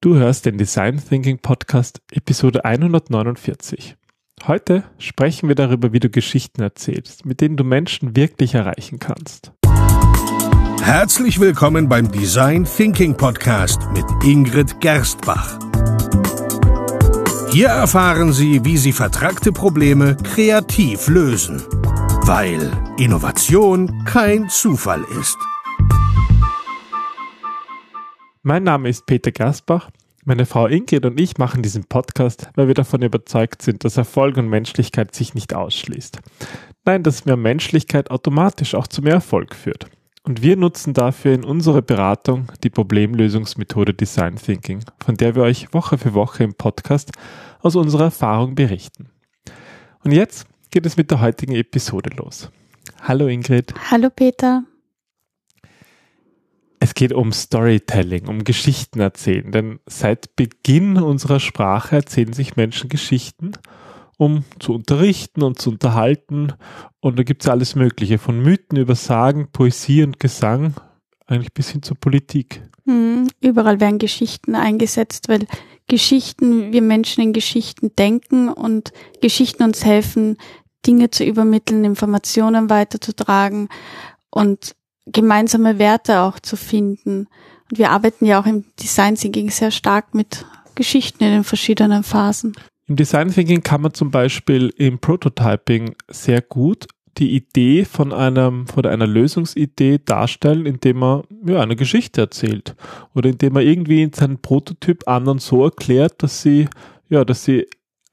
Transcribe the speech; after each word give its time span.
Du 0.00 0.14
hörst 0.14 0.46
den 0.46 0.58
Design 0.58 1.02
Thinking 1.04 1.38
Podcast 1.38 2.00
Episode 2.12 2.64
149. 2.64 3.96
Heute 4.46 4.84
sprechen 4.98 5.48
wir 5.48 5.56
darüber, 5.56 5.92
wie 5.92 5.98
du 5.98 6.08
Geschichten 6.08 6.62
erzählst, 6.62 7.26
mit 7.26 7.40
denen 7.40 7.56
du 7.56 7.64
Menschen 7.64 8.14
wirklich 8.14 8.54
erreichen 8.54 9.00
kannst. 9.00 9.50
Herzlich 10.80 11.40
willkommen 11.40 11.88
beim 11.88 12.12
Design 12.12 12.64
Thinking 12.64 13.16
Podcast 13.16 13.80
mit 13.92 14.04
Ingrid 14.22 14.80
Gerstbach. 14.80 15.58
Hier 17.50 17.66
erfahren 17.66 18.32
Sie, 18.32 18.64
wie 18.64 18.76
Sie 18.76 18.92
vertragte 18.92 19.50
Probleme 19.50 20.16
kreativ 20.22 21.08
lösen, 21.08 21.60
weil 22.22 22.70
Innovation 22.98 24.04
kein 24.04 24.48
Zufall 24.48 25.04
ist. 25.18 25.38
Mein 28.42 28.62
Name 28.62 28.88
ist 28.88 29.06
Peter 29.06 29.32
Gersbach. 29.32 29.90
Meine 30.24 30.46
Frau 30.46 30.68
Ingrid 30.68 31.04
und 31.04 31.18
ich 31.18 31.38
machen 31.38 31.62
diesen 31.62 31.84
Podcast, 31.84 32.48
weil 32.54 32.68
wir 32.68 32.74
davon 32.74 33.02
überzeugt 33.02 33.62
sind, 33.62 33.84
dass 33.84 33.96
Erfolg 33.96 34.36
und 34.36 34.48
Menschlichkeit 34.48 35.14
sich 35.14 35.34
nicht 35.34 35.54
ausschließt. 35.54 36.20
Nein, 36.84 37.02
dass 37.02 37.24
mehr 37.24 37.36
Menschlichkeit 37.36 38.10
automatisch 38.10 38.74
auch 38.76 38.86
zu 38.86 39.02
mehr 39.02 39.14
Erfolg 39.14 39.56
führt. 39.56 39.86
Und 40.22 40.42
wir 40.42 40.56
nutzen 40.56 40.94
dafür 40.94 41.34
in 41.34 41.44
unserer 41.44 41.82
Beratung 41.82 42.46
die 42.62 42.70
Problemlösungsmethode 42.70 43.94
Design 43.94 44.36
Thinking, 44.36 44.84
von 45.02 45.16
der 45.16 45.34
wir 45.34 45.42
euch 45.42 45.72
Woche 45.74 45.98
für 45.98 46.14
Woche 46.14 46.44
im 46.44 46.54
Podcast 46.54 47.10
aus 47.60 47.74
unserer 47.74 48.04
Erfahrung 48.04 48.54
berichten. 48.54 49.08
Und 50.04 50.12
jetzt 50.12 50.46
geht 50.70 50.86
es 50.86 50.96
mit 50.96 51.10
der 51.10 51.20
heutigen 51.20 51.54
Episode 51.56 52.10
los. 52.16 52.50
Hallo 53.00 53.26
Ingrid. 53.26 53.74
Hallo 53.90 54.10
Peter. 54.10 54.62
Es 56.88 56.94
geht 56.94 57.12
um 57.12 57.32
Storytelling, 57.32 58.28
um 58.28 58.44
Geschichten 58.44 59.00
erzählen, 59.00 59.52
denn 59.52 59.78
seit 59.84 60.34
Beginn 60.36 60.96
unserer 60.96 61.38
Sprache 61.38 61.96
erzählen 61.96 62.32
sich 62.32 62.56
Menschen 62.56 62.88
Geschichten, 62.88 63.52
um 64.16 64.44
zu 64.58 64.72
unterrichten 64.72 65.42
und 65.42 65.60
zu 65.60 65.68
unterhalten. 65.68 66.54
Und 67.00 67.18
da 67.18 67.24
gibt 67.24 67.42
es 67.42 67.50
alles 67.50 67.74
Mögliche, 67.74 68.16
von 68.16 68.40
Mythen 68.40 68.78
über 68.78 68.94
Sagen, 68.94 69.48
Poesie 69.52 70.02
und 70.02 70.18
Gesang, 70.18 70.76
eigentlich 71.26 71.52
bis 71.52 71.68
hin 71.68 71.82
zur 71.82 71.98
Politik. 71.98 72.62
Hm, 72.86 73.28
überall 73.42 73.80
werden 73.80 73.98
Geschichten 73.98 74.54
eingesetzt, 74.54 75.28
weil 75.28 75.46
Geschichten, 75.88 76.72
wir 76.72 76.80
Menschen 76.80 77.22
in 77.22 77.34
Geschichten 77.34 77.94
denken 77.96 78.48
und 78.48 78.94
Geschichten 79.20 79.62
uns 79.62 79.84
helfen, 79.84 80.38
Dinge 80.86 81.10
zu 81.10 81.22
übermitteln, 81.22 81.84
Informationen 81.84 82.70
weiterzutragen 82.70 83.68
und 84.30 84.74
gemeinsame 85.12 85.78
Werte 85.78 86.20
auch 86.20 86.38
zu 86.38 86.56
finden. 86.56 87.28
Und 87.70 87.78
wir 87.78 87.90
arbeiten 87.90 88.24
ja 88.24 88.40
auch 88.40 88.46
im 88.46 88.64
Design 88.80 89.14
Thinking 89.14 89.50
sehr 89.50 89.70
stark 89.70 90.14
mit 90.14 90.44
Geschichten 90.74 91.24
in 91.24 91.30
den 91.30 91.44
verschiedenen 91.44 92.02
Phasen. 92.02 92.54
Im 92.86 92.96
Design 92.96 93.30
Thinking 93.30 93.62
kann 93.62 93.82
man 93.82 93.92
zum 93.92 94.10
Beispiel 94.10 94.72
im 94.76 94.98
Prototyping 94.98 95.94
sehr 96.08 96.40
gut 96.40 96.86
die 97.18 97.34
Idee 97.34 97.84
von 97.84 98.12
einem, 98.12 98.66
von 98.66 98.86
einer 98.86 99.06
Lösungsidee 99.06 99.98
darstellen, 100.04 100.66
indem 100.66 100.98
man 100.98 101.22
ja, 101.46 101.60
eine 101.60 101.76
Geschichte 101.76 102.22
erzählt. 102.22 102.76
Oder 103.14 103.30
indem 103.30 103.54
man 103.54 103.64
irgendwie 103.64 104.02
in 104.02 104.12
seinen 104.12 104.38
Prototyp 104.38 105.06
anderen 105.08 105.38
so 105.38 105.64
erklärt, 105.64 106.22
dass 106.22 106.42
sie, 106.42 106.68
ja, 107.08 107.24
dass 107.24 107.44
sie 107.44 107.66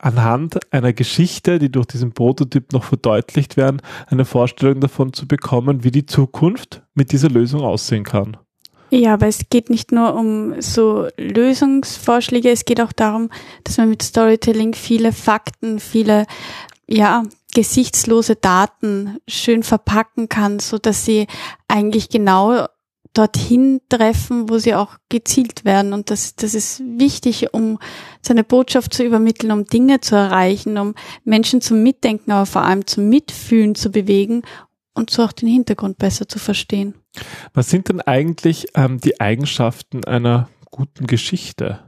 anhand 0.06 0.60
einer 0.72 0.94
Geschichte, 0.94 1.58
die 1.58 1.72
durch 1.72 1.88
diesen 1.88 2.14
Prototyp 2.14 2.74
noch 2.74 2.84
verdeutlicht 2.84 3.58
werden, 3.58 3.82
eine 4.08 4.24
Vorstellung 4.24 4.80
davon 4.80 5.14
zu 5.14 5.28
bekommen, 5.28 5.84
wie 5.84 5.90
die 5.90 6.06
Zukunft 6.06 6.84
mit 6.94 7.12
dieser 7.12 7.30
Lösung 7.30 7.62
aussehen 7.62 8.04
kann. 8.04 8.38
Ja, 8.92 9.16
aber 9.16 9.28
es 9.28 9.50
geht 9.50 9.72
nicht 9.72 9.92
nur 9.92 10.14
um 10.14 10.62
so 10.62 11.08
Lösungsvorschläge, 11.18 12.52
es 12.52 12.66
geht 12.66 12.80
auch 12.82 12.94
darum, 12.94 13.32
dass 13.64 13.78
man 13.78 13.90
mit 13.90 14.04
Storytelling 14.04 14.76
viele 14.76 15.12
Fakten, 15.12 15.80
viele, 15.80 16.28
ja, 16.88 17.24
gesichtslose 17.56 18.36
Daten 18.36 19.18
schön 19.28 19.64
verpacken 19.64 20.30
kann, 20.30 20.60
so 20.60 20.78
dass 20.78 21.04
sie 21.04 21.26
eigentlich 21.68 22.10
genau 22.10 22.68
dorthin 23.18 23.82
treffen, 23.90 24.50
wo 24.50 24.58
sie 24.58 24.76
auch 24.76 24.98
gezielt 25.10 25.66
werden. 25.66 25.94
Und 25.94 26.12
das, 26.12 26.36
das 26.36 26.54
ist 26.54 26.82
wichtig, 26.86 27.54
um 27.54 27.80
seine 28.22 28.44
Botschaft 28.44 28.94
zu 28.94 29.04
übermitteln, 29.04 29.52
um 29.52 29.66
Dinge 29.66 30.02
zu 30.02 30.16
erreichen, 30.16 30.78
um 30.78 30.96
Menschen 31.24 31.62
zum 31.62 31.82
Mitdenken, 31.82 32.32
aber 32.32 32.46
vor 32.46 32.64
allem 32.64 32.86
zum 32.86 33.10
Mitfühlen 33.10 33.76
zu 33.76 33.90
bewegen 33.90 34.44
und 34.94 35.10
so 35.10 35.24
auch 35.24 35.32
den 35.32 35.50
Hintergrund 35.50 35.98
besser 35.98 36.28
zu 36.28 36.40
verstehen. 36.40 36.96
Was 37.54 37.70
sind 37.70 37.90
denn 37.90 38.02
eigentlich 38.02 38.68
ähm, 38.76 39.00
die 39.00 39.20
Eigenschaften 39.20 40.04
einer 40.06 40.50
guten 40.72 41.08
Geschichte? 41.08 41.80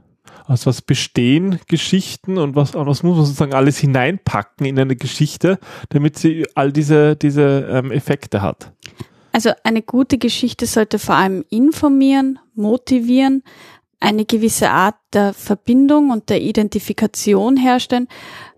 Aus 0.46 0.64
was 0.64 0.80
bestehen 0.80 1.60
Geschichten 1.66 2.38
und 2.38 2.56
was, 2.56 2.72
was 2.72 3.02
muss 3.02 3.16
man 3.16 3.26
sozusagen 3.26 3.52
alles 3.52 3.76
hineinpacken 3.78 4.64
in 4.64 4.78
eine 4.78 4.96
Geschichte, 4.96 5.58
damit 5.90 6.18
sie 6.18 6.46
all 6.54 6.72
diese, 6.72 7.16
diese 7.16 7.68
ähm, 7.70 7.90
Effekte 7.90 8.40
hat? 8.40 8.72
Also 9.38 9.52
eine 9.62 9.82
gute 9.82 10.18
Geschichte 10.18 10.66
sollte 10.66 10.98
vor 10.98 11.14
allem 11.14 11.44
informieren, 11.48 12.40
motivieren, 12.56 13.44
eine 14.00 14.24
gewisse 14.24 14.70
Art 14.70 14.96
der 15.12 15.32
Verbindung 15.32 16.10
und 16.10 16.28
der 16.28 16.42
Identifikation 16.42 17.56
herstellen. 17.56 18.08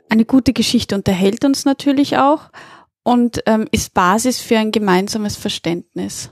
Eine 0.08 0.24
gute 0.24 0.54
Geschichte 0.54 0.94
unterhält 0.94 1.44
uns 1.44 1.66
natürlich 1.66 2.16
auch 2.16 2.48
und 3.02 3.42
ähm, 3.44 3.66
ist 3.72 3.92
Basis 3.92 4.40
für 4.40 4.56
ein 4.56 4.72
gemeinsames 4.72 5.36
Verständnis. 5.36 6.30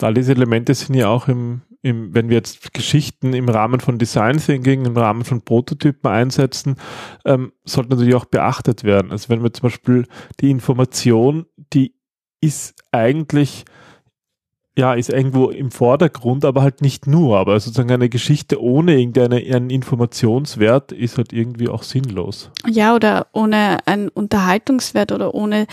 all 0.00 0.14
diese 0.14 0.32
Elemente 0.32 0.72
sind 0.72 0.94
ja 0.94 1.08
auch 1.08 1.28
im, 1.28 1.60
im, 1.82 2.14
wenn 2.14 2.30
wir 2.30 2.38
jetzt 2.38 2.72
Geschichten 2.72 3.34
im 3.34 3.50
Rahmen 3.50 3.80
von 3.80 3.98
Design 3.98 4.38
Thinking, 4.38 4.86
im 4.86 4.96
Rahmen 4.96 5.26
von 5.26 5.42
Prototypen 5.42 6.10
einsetzen, 6.10 6.76
ähm, 7.26 7.52
sollten 7.66 7.90
natürlich 7.90 8.14
auch 8.14 8.24
beachtet 8.24 8.84
werden. 8.84 9.10
Also 9.10 9.28
wenn 9.28 9.42
wir 9.42 9.52
zum 9.52 9.64
Beispiel 9.64 10.06
die 10.40 10.50
Information, 10.50 11.44
die 11.74 11.94
ist 12.40 12.74
eigentlich 12.90 13.66
ja, 14.76 14.94
ist 14.94 15.10
irgendwo 15.10 15.50
im 15.50 15.70
Vordergrund, 15.70 16.44
aber 16.44 16.62
halt 16.62 16.80
nicht 16.80 17.06
nur. 17.06 17.38
Aber 17.38 17.60
sozusagen 17.60 17.90
eine 17.90 18.08
Geschichte 18.08 18.62
ohne 18.62 18.98
irgendeinen 18.98 19.68
Informationswert 19.68 20.92
ist 20.92 21.18
halt 21.18 21.32
irgendwie 21.32 21.68
auch 21.68 21.82
sinnlos. 21.82 22.50
Ja, 22.66 22.94
oder 22.94 23.26
ohne 23.32 23.86
einen 23.86 24.08
Unterhaltungswert 24.08 25.12
oder 25.12 25.34
ohne, 25.34 25.66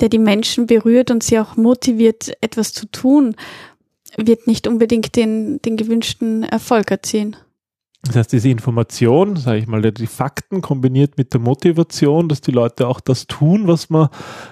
der 0.00 0.08
die 0.08 0.18
Menschen 0.18 0.66
berührt 0.66 1.10
und 1.10 1.22
sie 1.22 1.38
auch 1.38 1.56
motiviert, 1.56 2.32
etwas 2.40 2.72
zu 2.72 2.86
tun, 2.86 3.36
wird 4.16 4.46
nicht 4.46 4.66
unbedingt 4.66 5.16
den, 5.16 5.60
den 5.60 5.76
gewünschten 5.76 6.42
Erfolg 6.42 6.90
erzielen. 6.90 7.36
Das 8.04 8.16
heißt, 8.16 8.32
diese 8.32 8.48
Information, 8.48 9.36
sage 9.36 9.58
ich 9.58 9.66
mal, 9.66 9.82
die 9.82 10.06
Fakten 10.06 10.62
kombiniert 10.62 11.18
mit 11.18 11.34
der 11.34 11.40
Motivation, 11.40 12.28
dass 12.28 12.40
die 12.40 12.52
Leute 12.52 12.88
auch 12.88 13.00
das 13.00 13.26
tun, 13.26 13.66
was 13.66 13.90
man, 13.90 14.08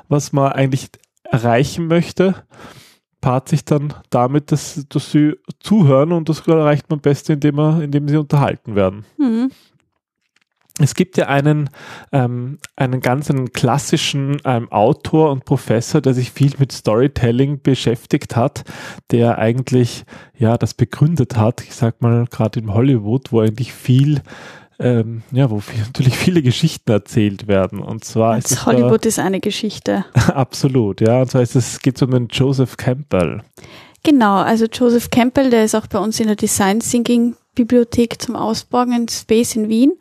was 0.08 0.32
man 0.32 0.52
eigentlich 0.52 0.88
erreichen 1.22 1.86
möchte, 1.86 2.34
paart 3.24 3.48
sich 3.48 3.64
dann 3.64 3.94
damit, 4.10 4.52
dass, 4.52 4.84
dass 4.90 5.10
sie 5.10 5.38
zuhören 5.58 6.12
und 6.12 6.28
das 6.28 6.46
erreicht 6.46 6.90
man 6.90 6.98
am 6.98 7.00
besten, 7.00 7.32
indem, 7.32 7.58
er, 7.58 7.80
indem 7.80 8.06
sie 8.06 8.18
unterhalten 8.18 8.74
werden. 8.74 9.06
Mhm. 9.16 9.50
Es 10.78 10.94
gibt 10.94 11.16
ja 11.16 11.28
einen, 11.28 11.70
ähm, 12.12 12.58
einen 12.76 13.00
ganz 13.00 13.30
einen 13.30 13.52
klassischen 13.52 14.42
ähm, 14.44 14.70
Autor 14.70 15.30
und 15.30 15.46
Professor, 15.46 16.02
der 16.02 16.12
sich 16.12 16.32
viel 16.32 16.52
mit 16.58 16.72
Storytelling 16.72 17.62
beschäftigt 17.62 18.36
hat, 18.36 18.64
der 19.10 19.38
eigentlich 19.38 20.04
ja 20.36 20.58
das 20.58 20.74
begründet 20.74 21.38
hat. 21.38 21.62
Ich 21.62 21.74
sag 21.74 22.02
mal 22.02 22.26
gerade 22.30 22.60
in 22.60 22.74
Hollywood, 22.74 23.32
wo 23.32 23.40
eigentlich 23.40 23.72
viel 23.72 24.20
ähm, 24.84 25.22
ja, 25.32 25.50
wo 25.50 25.60
viel, 25.60 25.80
natürlich 25.86 26.16
viele 26.16 26.42
Geschichten 26.42 26.92
erzählt 26.92 27.48
werden. 27.48 27.80
Und 27.80 28.04
zwar 28.04 28.36
ist 28.38 28.52
es 28.52 28.66
Hollywood 28.66 29.04
da, 29.04 29.08
ist 29.08 29.18
eine 29.18 29.40
Geschichte. 29.40 30.04
absolut, 30.28 31.00
ja. 31.00 31.22
Und 31.22 31.30
zwar 31.30 31.42
ist 31.42 31.56
es, 31.56 31.80
geht 31.80 32.00
um 32.02 32.10
den 32.10 32.28
Joseph 32.28 32.76
Campbell. 32.76 33.42
Genau, 34.02 34.36
also 34.36 34.66
Joseph 34.66 35.08
Campbell, 35.10 35.48
der 35.48 35.64
ist 35.64 35.74
auch 35.74 35.86
bei 35.86 35.98
uns 35.98 36.20
in 36.20 36.26
der 36.26 36.36
Design 36.36 36.80
Thinking 36.80 37.34
Bibliothek 37.54 38.20
zum 38.20 38.36
Ausborgen 38.36 38.92
in 38.94 39.08
Space 39.08 39.56
in 39.56 39.68
Wien, 39.68 39.92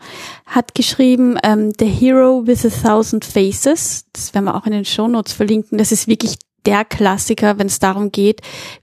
hat 0.46 0.76
geschrieben 0.76 1.38
ähm, 1.44 1.72
The 1.80 1.86
Hero 1.86 2.46
with 2.46 2.66
a 2.66 2.70
Thousand 2.70 3.24
Faces. 3.24 4.06
Das 4.12 4.34
werden 4.34 4.46
wir 4.46 4.56
auch 4.56 4.66
in 4.66 4.74
den 4.74 4.86
Show 4.86 5.08
Notes 5.08 5.32
verlinken. 5.32 5.78
Das 5.78 5.92
ist 5.92 6.08
wirklich 6.08 6.36
der 6.66 6.84
Klassiker, 6.84 7.58
wenn 7.58 7.68
es 7.68 7.80
darum 7.80 8.12
geht, 8.12 8.42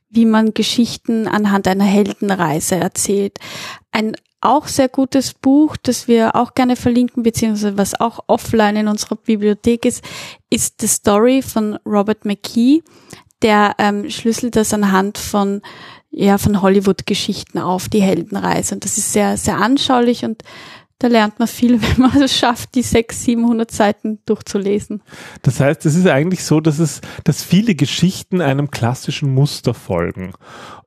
wie 0.08 0.24
man 0.24 0.54
Geschichten 0.54 1.28
anhand 1.28 1.68
einer 1.68 1.84
Heldenreise 1.84 2.76
erzählt. 2.76 3.38
Ein 3.92 4.16
auch 4.40 4.66
sehr 4.66 4.88
gutes 4.88 5.34
Buch, 5.34 5.76
das 5.76 6.08
wir 6.08 6.34
auch 6.34 6.54
gerne 6.54 6.76
verlinken, 6.76 7.22
beziehungsweise 7.22 7.76
was 7.76 7.98
auch 8.00 8.20
offline 8.26 8.76
in 8.76 8.88
unserer 8.88 9.16
Bibliothek 9.16 9.84
ist, 9.84 10.04
ist 10.48 10.80
The 10.80 10.88
Story 10.88 11.42
von 11.42 11.78
Robert 11.84 12.24
McKee. 12.24 12.82
Der 13.42 13.74
ähm, 13.78 14.10
schlüsselt 14.10 14.56
das 14.56 14.74
anhand 14.74 15.18
von 15.18 15.62
ja 16.10 16.38
von 16.38 16.60
Hollywood-Geschichten 16.60 17.58
auf 17.58 17.88
die 17.88 18.02
Heldenreise 18.02 18.74
und 18.74 18.84
das 18.84 18.98
ist 18.98 19.12
sehr 19.12 19.36
sehr 19.36 19.58
anschaulich 19.58 20.24
und 20.24 20.42
da 21.00 21.08
lernt 21.08 21.38
man 21.38 21.48
viel, 21.48 21.80
wenn 21.82 21.98
man 21.98 22.22
es 22.22 22.36
schafft, 22.36 22.76
die 22.76 22.82
600, 22.82 23.30
700 23.40 23.70
Seiten 23.70 24.18
durchzulesen. 24.26 25.02
Das 25.42 25.58
heißt, 25.58 25.84
es 25.86 25.96
ist 25.96 26.06
eigentlich 26.06 26.44
so, 26.44 26.60
dass 26.60 26.78
es, 26.78 27.00
dass 27.24 27.42
viele 27.42 27.74
Geschichten 27.74 28.40
einem 28.40 28.70
klassischen 28.70 29.34
Muster 29.34 29.74
folgen. 29.74 30.32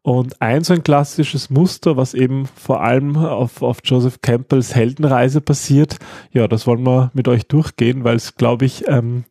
Und 0.02 0.42
ein 0.42 0.64
so 0.64 0.74
ein 0.74 0.84
klassisches 0.84 1.50
Muster, 1.50 1.96
was 1.96 2.14
eben 2.14 2.46
vor 2.46 2.84
allem 2.84 3.16
auf, 3.16 3.62
auf 3.62 3.80
Joseph 3.86 4.22
Campbells 4.22 4.76
Heldenreise 4.76 5.40
passiert, 5.40 5.98
ja, 6.32 6.48
das 6.48 6.68
wollen 6.68 6.86
wir 6.86 7.10
mit 7.14 7.28
euch 7.28 7.48
durchgehen, 7.48 8.04
weil 8.04 8.18
es, 8.18 8.36
glaube 8.36 8.66
ich, 8.66 8.88
ähm, 8.88 9.24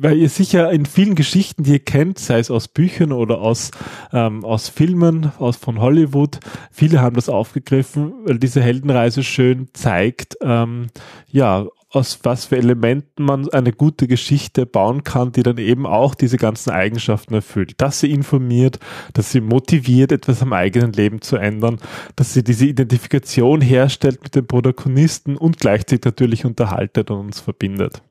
weil 0.00 0.16
ihr 0.16 0.28
sicher 0.28 0.70
in 0.70 0.86
vielen 0.86 1.14
Geschichten, 1.14 1.64
die 1.64 1.72
ihr 1.72 1.78
kennt, 1.78 2.18
sei 2.18 2.38
es 2.38 2.50
aus 2.50 2.68
Büchern 2.68 3.12
oder 3.12 3.40
aus, 3.40 3.70
ähm, 4.12 4.44
aus 4.44 4.68
Filmen, 4.68 5.32
aus 5.38 5.56
von 5.56 5.80
Hollywood, 5.80 6.38
viele 6.70 7.00
haben 7.00 7.16
das 7.16 7.28
aufgegriffen, 7.28 8.12
weil 8.24 8.38
diese 8.38 8.62
Heldenreise 8.62 9.22
schön 9.24 9.68
zeigt, 9.72 10.36
ähm, 10.40 10.86
ja, 11.30 11.66
aus 11.90 12.20
was 12.22 12.44
für 12.44 12.58
Elementen 12.58 13.24
man 13.24 13.48
eine 13.48 13.72
gute 13.72 14.08
Geschichte 14.08 14.66
bauen 14.66 15.04
kann, 15.04 15.32
die 15.32 15.42
dann 15.42 15.56
eben 15.56 15.86
auch 15.86 16.14
diese 16.14 16.36
ganzen 16.36 16.70
Eigenschaften 16.70 17.34
erfüllt. 17.34 17.80
Dass 17.80 18.00
sie 18.00 18.10
informiert, 18.10 18.78
dass 19.14 19.32
sie 19.32 19.40
motiviert, 19.40 20.12
etwas 20.12 20.42
am 20.42 20.52
eigenen 20.52 20.92
Leben 20.92 21.22
zu 21.22 21.36
ändern, 21.36 21.78
dass 22.14 22.34
sie 22.34 22.44
diese 22.44 22.66
Identifikation 22.66 23.62
herstellt 23.62 24.22
mit 24.22 24.34
dem 24.34 24.46
Protagonisten 24.46 25.36
und 25.36 25.58
gleichzeitig 25.58 26.04
natürlich 26.04 26.44
unterhaltet 26.44 27.10
und 27.10 27.20
uns 27.20 27.40
verbindet. 27.40 28.02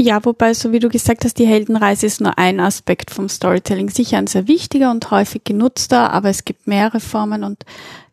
Ja, 0.00 0.24
wobei, 0.24 0.54
so 0.54 0.72
wie 0.72 0.78
du 0.78 0.88
gesagt 0.88 1.26
hast, 1.26 1.38
die 1.38 1.46
Heldenreise 1.46 2.06
ist 2.06 2.22
nur 2.22 2.38
ein 2.38 2.58
Aspekt 2.58 3.10
vom 3.10 3.28
Storytelling. 3.28 3.90
Sicher 3.90 4.16
ein 4.16 4.28
sehr 4.28 4.48
wichtiger 4.48 4.90
und 4.90 5.10
häufig 5.10 5.44
genutzter, 5.44 6.10
aber 6.14 6.30
es 6.30 6.46
gibt 6.46 6.66
mehrere 6.66 7.00
Formen 7.00 7.44
und 7.44 7.66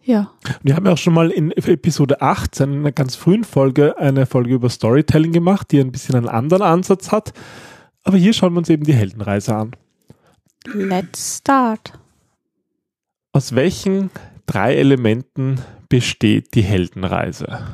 ja. 0.04 0.30
Wir 0.64 0.76
haben 0.76 0.86
ja 0.86 0.92
auch 0.92 0.98
schon 0.98 1.14
mal 1.14 1.32
in 1.32 1.52
Episode 1.52 2.22
8, 2.22 2.60
in 2.60 2.80
einer 2.80 2.92
ganz 2.92 3.16
frühen 3.16 3.46
Folge, 3.46 3.98
eine 3.98 4.26
Folge 4.26 4.56
über 4.56 4.70
Storytelling 4.70 5.32
gemacht, 5.32 5.72
die 5.72 5.80
ein 5.80 5.94
bisschen 5.94 6.16
einen 6.16 6.28
anderen 6.28 6.64
Ansatz 6.64 7.14
hat. 7.14 7.32
Aber 8.04 8.18
hier 8.18 8.34
schauen 8.34 8.52
wir 8.52 8.60
uns 8.60 8.70
eben 8.70 8.84
die 8.84 8.94
Heldenreise 8.94 9.56
an. 9.56 9.72
Let's 10.66 11.38
start. 11.38 11.94
Aus 13.32 13.56
welchen 13.56 14.10
drei 14.46 14.76
Elementen 14.76 15.62
besteht 15.88 16.54
die 16.54 16.64
Heldenreise? 16.64 17.66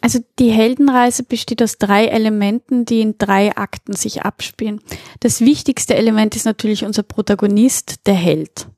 Also 0.00 0.20
die 0.38 0.50
Heldenreise 0.50 1.22
besteht 1.22 1.62
aus 1.62 1.78
drei 1.78 2.06
Elementen, 2.06 2.84
die 2.84 3.00
in 3.00 3.16
drei 3.18 3.54
Akten 3.56 3.94
sich 3.94 4.22
abspielen. 4.22 4.80
Das 5.20 5.40
wichtigste 5.40 5.94
Element 5.94 6.36
ist 6.36 6.46
natürlich 6.46 6.84
unser 6.84 7.02
Protagonist, 7.02 8.06
der 8.06 8.14
Held. 8.14 8.68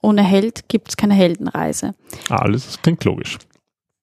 Ohne 0.00 0.22
Held 0.22 0.68
gibt's 0.68 0.96
keine 0.96 1.14
Heldenreise. 1.14 1.94
Alles 2.28 2.66
das 2.66 2.82
klingt 2.82 3.04
logisch. 3.04 3.38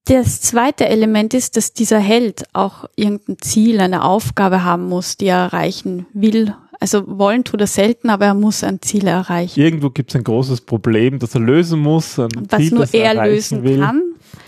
Das 0.05 0.41
zweite 0.41 0.87
Element 0.87 1.33
ist, 1.33 1.55
dass 1.55 1.73
dieser 1.73 1.99
Held 1.99 2.45
auch 2.53 2.85
irgendein 2.95 3.37
Ziel, 3.39 3.79
eine 3.79 4.03
Aufgabe 4.03 4.63
haben 4.63 4.87
muss, 4.89 5.17
die 5.17 5.27
er 5.27 5.37
erreichen 5.37 6.07
will. 6.13 6.55
Also 6.79 7.03
wollen 7.19 7.43
tut 7.43 7.61
er 7.61 7.67
selten, 7.67 8.09
aber 8.09 8.25
er 8.25 8.33
muss 8.33 8.63
ein 8.63 8.81
Ziel 8.81 9.05
erreichen. 9.05 9.59
Irgendwo 9.59 9.89
gibt 9.89 10.11
es 10.11 10.15
ein 10.15 10.23
großes 10.23 10.61
Problem, 10.61 11.19
das 11.19 11.35
er 11.35 11.41
lösen 11.41 11.81
muss. 11.81 12.17
Ein 12.17 12.29
Was 12.49 12.59
Ziel, 12.59 12.69
nur 12.71 12.79
das 12.81 12.93
er 12.93 13.13
lösen 13.13 13.63
will. 13.63 13.79
kann. 13.79 14.01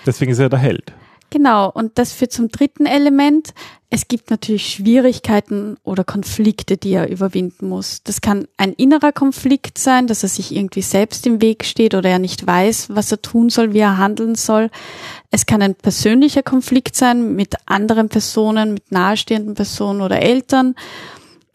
Deswegen 0.05 0.31
ist 0.31 0.39
er 0.39 0.49
der 0.49 0.59
Held. 0.59 0.93
Genau, 1.31 1.71
und 1.71 1.97
das 1.97 2.11
führt 2.11 2.33
zum 2.33 2.49
dritten 2.49 2.85
Element. 2.85 3.53
Es 3.89 4.09
gibt 4.09 4.29
natürlich 4.31 4.67
Schwierigkeiten 4.67 5.77
oder 5.81 6.03
Konflikte, 6.03 6.75
die 6.75 6.91
er 6.91 7.09
überwinden 7.09 7.69
muss. 7.69 8.03
Das 8.03 8.19
kann 8.19 8.49
ein 8.57 8.73
innerer 8.73 9.13
Konflikt 9.13 9.77
sein, 9.77 10.07
dass 10.07 10.23
er 10.23 10.29
sich 10.29 10.53
irgendwie 10.53 10.81
selbst 10.81 11.25
im 11.25 11.41
Weg 11.41 11.63
steht 11.63 11.95
oder 11.95 12.09
er 12.09 12.19
nicht 12.19 12.45
weiß, 12.45 12.89
was 12.91 13.13
er 13.13 13.21
tun 13.21 13.49
soll, 13.49 13.73
wie 13.73 13.79
er 13.79 13.97
handeln 13.97 14.35
soll. 14.35 14.69
Es 15.29 15.45
kann 15.45 15.61
ein 15.61 15.75
persönlicher 15.75 16.43
Konflikt 16.43 16.97
sein 16.97 17.33
mit 17.33 17.55
anderen 17.65 18.09
Personen, 18.09 18.73
mit 18.73 18.91
nahestehenden 18.91 19.53
Personen 19.53 20.01
oder 20.01 20.21
Eltern. 20.21 20.75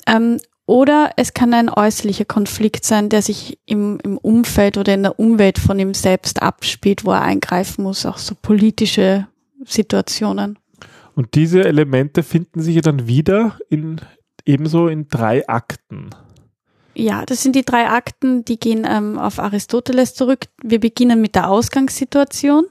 Ähm, 0.07 0.39
oder 0.65 1.11
es 1.17 1.35
kann 1.35 1.53
ein 1.53 1.69
äußerlicher 1.69 2.25
Konflikt 2.25 2.87
sein, 2.87 3.11
der 3.11 3.21
sich 3.21 3.59
im, 3.67 3.99
im 4.03 4.17
Umfeld 4.17 4.79
oder 4.79 4.95
in 4.95 5.03
der 5.03 5.21
Umwelt 5.21 5.59
von 5.59 5.79
ihm 5.79 5.93
selbst 5.93 6.41
abspielt, 6.41 7.05
wo 7.05 7.13
er 7.13 7.23
eingreifen 7.23 7.85
muss, 7.85 8.07
auch 8.07 8.19
so 8.19 8.35
politische 8.35 9.29
Situationen. 9.65 10.59
Und 11.15 11.35
diese 11.35 11.65
Elemente 11.65 12.23
finden 12.23 12.61
sich 12.61 12.75
ja 12.77 12.83
dann 12.83 13.07
wieder 13.07 13.59
in 13.71 14.01
ebenso 14.45 14.89
in 14.89 15.09
drei 15.09 15.49
Akten. 15.49 16.11
Ja, 16.95 17.27
das 17.27 17.43
sind 17.43 17.55
die 17.55 17.65
drei 17.65 17.89
Akten, 17.89 18.45
die 18.45 18.59
gehen 18.59 18.87
ähm, 18.89 19.19
auf 19.19 19.39
Aristoteles 19.39 20.15
zurück. 20.15 20.47
Wir 20.63 20.81
beginnen 20.81 21.21
mit 21.21 21.35
der 21.35 21.51
Ausgangssituation. 21.51 22.67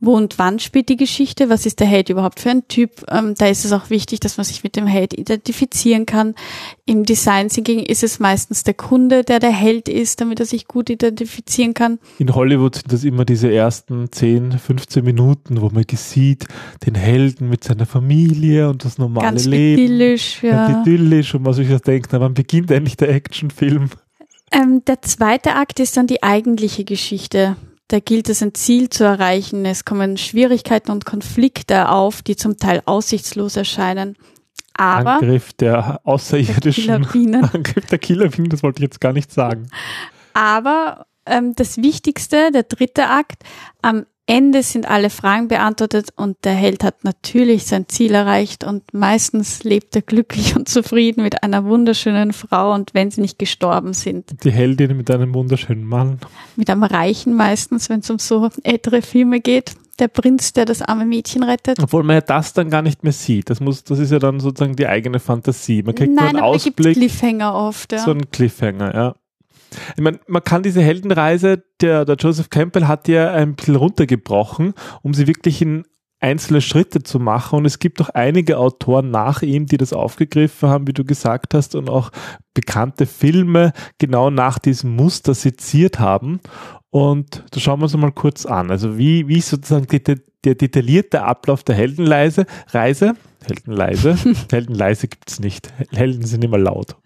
Wo 0.00 0.14
und 0.14 0.38
wann 0.38 0.60
spielt 0.60 0.88
die 0.88 0.96
Geschichte? 0.96 1.48
Was 1.48 1.66
ist 1.66 1.80
der 1.80 1.88
Held 1.88 2.08
überhaupt 2.08 2.38
für 2.38 2.50
ein 2.50 2.68
Typ? 2.68 3.04
Ähm, 3.10 3.34
da 3.36 3.48
ist 3.48 3.64
es 3.64 3.72
auch 3.72 3.90
wichtig, 3.90 4.20
dass 4.20 4.36
man 4.36 4.44
sich 4.44 4.62
mit 4.62 4.76
dem 4.76 4.86
Held 4.86 5.12
identifizieren 5.12 6.06
kann. 6.06 6.36
Im 6.86 7.04
Design 7.04 7.48
Thinking 7.48 7.80
ist 7.80 8.04
es 8.04 8.20
meistens 8.20 8.62
der 8.62 8.74
Kunde, 8.74 9.24
der 9.24 9.40
der 9.40 9.50
Held 9.50 9.88
ist, 9.88 10.20
damit 10.20 10.38
er 10.38 10.46
sich 10.46 10.68
gut 10.68 10.88
identifizieren 10.88 11.74
kann. 11.74 11.98
In 12.18 12.32
Hollywood 12.32 12.76
sind 12.76 12.92
das 12.92 13.02
immer 13.02 13.24
diese 13.24 13.52
ersten 13.52 14.12
10, 14.12 14.52
15 14.52 15.04
Minuten, 15.04 15.60
wo 15.60 15.68
man 15.70 15.84
sieht, 15.92 16.46
den 16.86 16.94
Helden 16.94 17.48
mit 17.48 17.64
seiner 17.64 17.86
Familie 17.86 18.68
und 18.68 18.84
das 18.84 18.98
normale 18.98 19.30
Ganz 19.30 19.46
Leben. 19.46 19.82
idyllisch, 19.82 20.44
ja. 20.44 20.68
Ganz 20.68 20.86
idyllisch 20.86 21.34
und 21.34 21.42
man 21.42 21.54
sich 21.54 21.68
das 21.68 21.82
denkt, 21.82 22.10
na, 22.12 22.20
wann 22.20 22.34
beginnt 22.34 22.70
endlich 22.70 22.96
der 22.96 23.08
Actionfilm? 23.08 23.90
Ähm, 24.52 24.82
der 24.86 25.02
zweite 25.02 25.56
Akt 25.56 25.80
ist 25.80 25.96
dann 25.96 26.06
die 26.06 26.22
eigentliche 26.22 26.84
Geschichte. 26.84 27.56
Da 27.88 28.00
gilt 28.00 28.28
es, 28.28 28.42
ein 28.42 28.54
Ziel 28.54 28.90
zu 28.90 29.04
erreichen. 29.04 29.64
Es 29.64 29.84
kommen 29.84 30.18
Schwierigkeiten 30.18 30.90
und 30.90 31.06
Konflikte 31.06 31.88
auf, 31.88 32.20
die 32.22 32.36
zum 32.36 32.58
Teil 32.58 32.82
aussichtslos 32.84 33.56
erscheinen. 33.56 34.16
Aber 34.74 35.14
Angriff 35.14 35.54
der 35.54 36.00
außerirdischen, 36.04 36.86
Der 36.86 37.00
Killerbienen. 37.00 37.44
Angriff 37.52 37.86
der 37.86 37.98
Killerbienen, 37.98 38.50
das 38.50 38.62
wollte 38.62 38.80
ich 38.80 38.84
jetzt 38.84 39.00
gar 39.00 39.12
nicht 39.12 39.32
sagen. 39.32 39.70
Aber 40.34 41.06
ähm, 41.26 41.54
das 41.56 41.78
Wichtigste, 41.78 42.52
der 42.52 42.62
dritte 42.62 43.08
Akt, 43.08 43.42
am 43.82 44.06
Ende 44.28 44.62
sind 44.62 44.86
alle 44.86 45.08
Fragen 45.08 45.48
beantwortet 45.48 46.10
und 46.14 46.36
der 46.44 46.52
Held 46.52 46.84
hat 46.84 47.02
natürlich 47.02 47.64
sein 47.64 47.88
Ziel 47.88 48.12
erreicht 48.12 48.62
und 48.62 48.92
meistens 48.92 49.64
lebt 49.64 49.96
er 49.96 50.02
glücklich 50.02 50.54
und 50.56 50.68
zufrieden 50.68 51.22
mit 51.22 51.42
einer 51.42 51.64
wunderschönen 51.64 52.34
Frau 52.34 52.74
und 52.74 52.92
wenn 52.92 53.10
sie 53.10 53.22
nicht 53.22 53.38
gestorben 53.38 53.94
sind. 53.94 54.44
Die 54.44 54.50
Heldin 54.50 54.98
mit 54.98 55.10
einem 55.10 55.32
wunderschönen 55.32 55.84
Mann. 55.84 56.18
Mit 56.56 56.68
einem 56.68 56.82
Reichen 56.82 57.36
meistens, 57.36 57.88
wenn 57.88 58.00
es 58.00 58.10
um 58.10 58.18
so 58.18 58.50
ältere 58.64 59.00
Filme 59.00 59.40
geht. 59.40 59.72
Der 59.98 60.08
Prinz, 60.08 60.52
der 60.52 60.66
das 60.66 60.82
arme 60.82 61.06
Mädchen 61.06 61.42
rettet. 61.42 61.82
Obwohl 61.82 62.02
man 62.04 62.14
ja 62.16 62.20
das 62.20 62.52
dann 62.52 62.68
gar 62.68 62.82
nicht 62.82 63.02
mehr 63.02 63.14
sieht. 63.14 63.48
Das 63.48 63.60
muss, 63.60 63.82
das 63.82 63.98
ist 63.98 64.12
ja 64.12 64.18
dann 64.18 64.40
sozusagen 64.40 64.76
die 64.76 64.86
eigene 64.86 65.20
Fantasie. 65.20 65.82
Man 65.82 65.94
kriegt 65.94 66.12
Nein, 66.12 66.16
nur 66.16 66.28
einen 66.28 66.38
aber 66.38 66.46
Ausblick, 66.48 66.98
Cliffhanger 66.98 67.54
oft. 67.54 67.92
Ja. 67.92 67.98
so 68.00 68.10
einen 68.10 68.30
Cliffhanger, 68.30 68.94
ja. 68.94 69.14
Ich 69.96 70.02
meine, 70.02 70.20
man 70.26 70.44
kann 70.44 70.62
diese 70.62 70.82
Heldenreise, 70.82 71.62
der, 71.80 72.04
der 72.04 72.16
Joseph 72.16 72.50
Campbell 72.50 72.86
hat 72.86 73.08
ja 73.08 73.32
ein 73.32 73.54
bisschen 73.54 73.76
runtergebrochen, 73.76 74.74
um 75.02 75.14
sie 75.14 75.26
wirklich 75.26 75.62
in 75.62 75.84
einzelne 76.20 76.60
Schritte 76.60 77.02
zu 77.02 77.18
machen. 77.18 77.58
Und 77.58 77.64
es 77.64 77.78
gibt 77.78 78.00
auch 78.00 78.08
einige 78.10 78.58
Autoren 78.58 79.10
nach 79.10 79.42
ihm, 79.42 79.66
die 79.66 79.76
das 79.76 79.92
aufgegriffen 79.92 80.68
haben, 80.68 80.86
wie 80.86 80.92
du 80.92 81.04
gesagt 81.04 81.54
hast, 81.54 81.74
und 81.74 81.88
auch 81.88 82.10
bekannte 82.54 83.06
Filme 83.06 83.72
genau 83.98 84.30
nach 84.30 84.58
diesem 84.58 84.96
Muster 84.96 85.34
seziert 85.34 86.00
haben. 86.00 86.40
Und 86.90 87.44
da 87.50 87.60
schauen 87.60 87.80
wir 87.80 87.84
uns 87.84 87.96
mal 87.96 88.12
kurz 88.12 88.46
an. 88.46 88.70
Also 88.70 88.98
wie, 88.98 89.28
wie 89.28 89.40
sozusagen 89.40 89.86
die, 89.86 90.02
der 90.44 90.54
detaillierte 90.54 91.22
Ablauf 91.22 91.62
der 91.64 91.74
Heldenreise, 91.74 92.46
Reise, 92.68 93.14
Heldenleise, 93.44 94.16
Heldenleise 94.50 95.08
gibt's 95.08 95.40
nicht. 95.40 95.72
Helden 95.92 96.24
sind 96.24 96.44
immer 96.44 96.58
laut. 96.58 96.96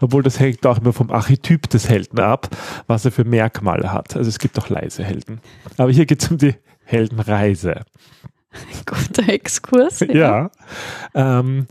Obwohl 0.00 0.22
das 0.22 0.40
hängt 0.40 0.66
auch 0.66 0.78
immer 0.78 0.92
vom 0.92 1.10
Archetyp 1.10 1.68
des 1.68 1.88
Helden 1.88 2.20
ab, 2.20 2.48
was 2.86 3.04
er 3.04 3.12
für 3.12 3.24
Merkmale 3.24 3.92
hat. 3.92 4.16
Also 4.16 4.28
es 4.28 4.38
gibt 4.38 4.58
auch 4.58 4.68
leise 4.68 5.04
Helden. 5.04 5.40
Aber 5.76 5.90
hier 5.90 6.06
geht's 6.06 6.30
um 6.30 6.38
die 6.38 6.54
Heldenreise. 6.84 7.82
Guter 8.86 9.28
Exkurs. 9.28 10.00
Ja. 10.00 10.50
Ähm, 11.14 11.66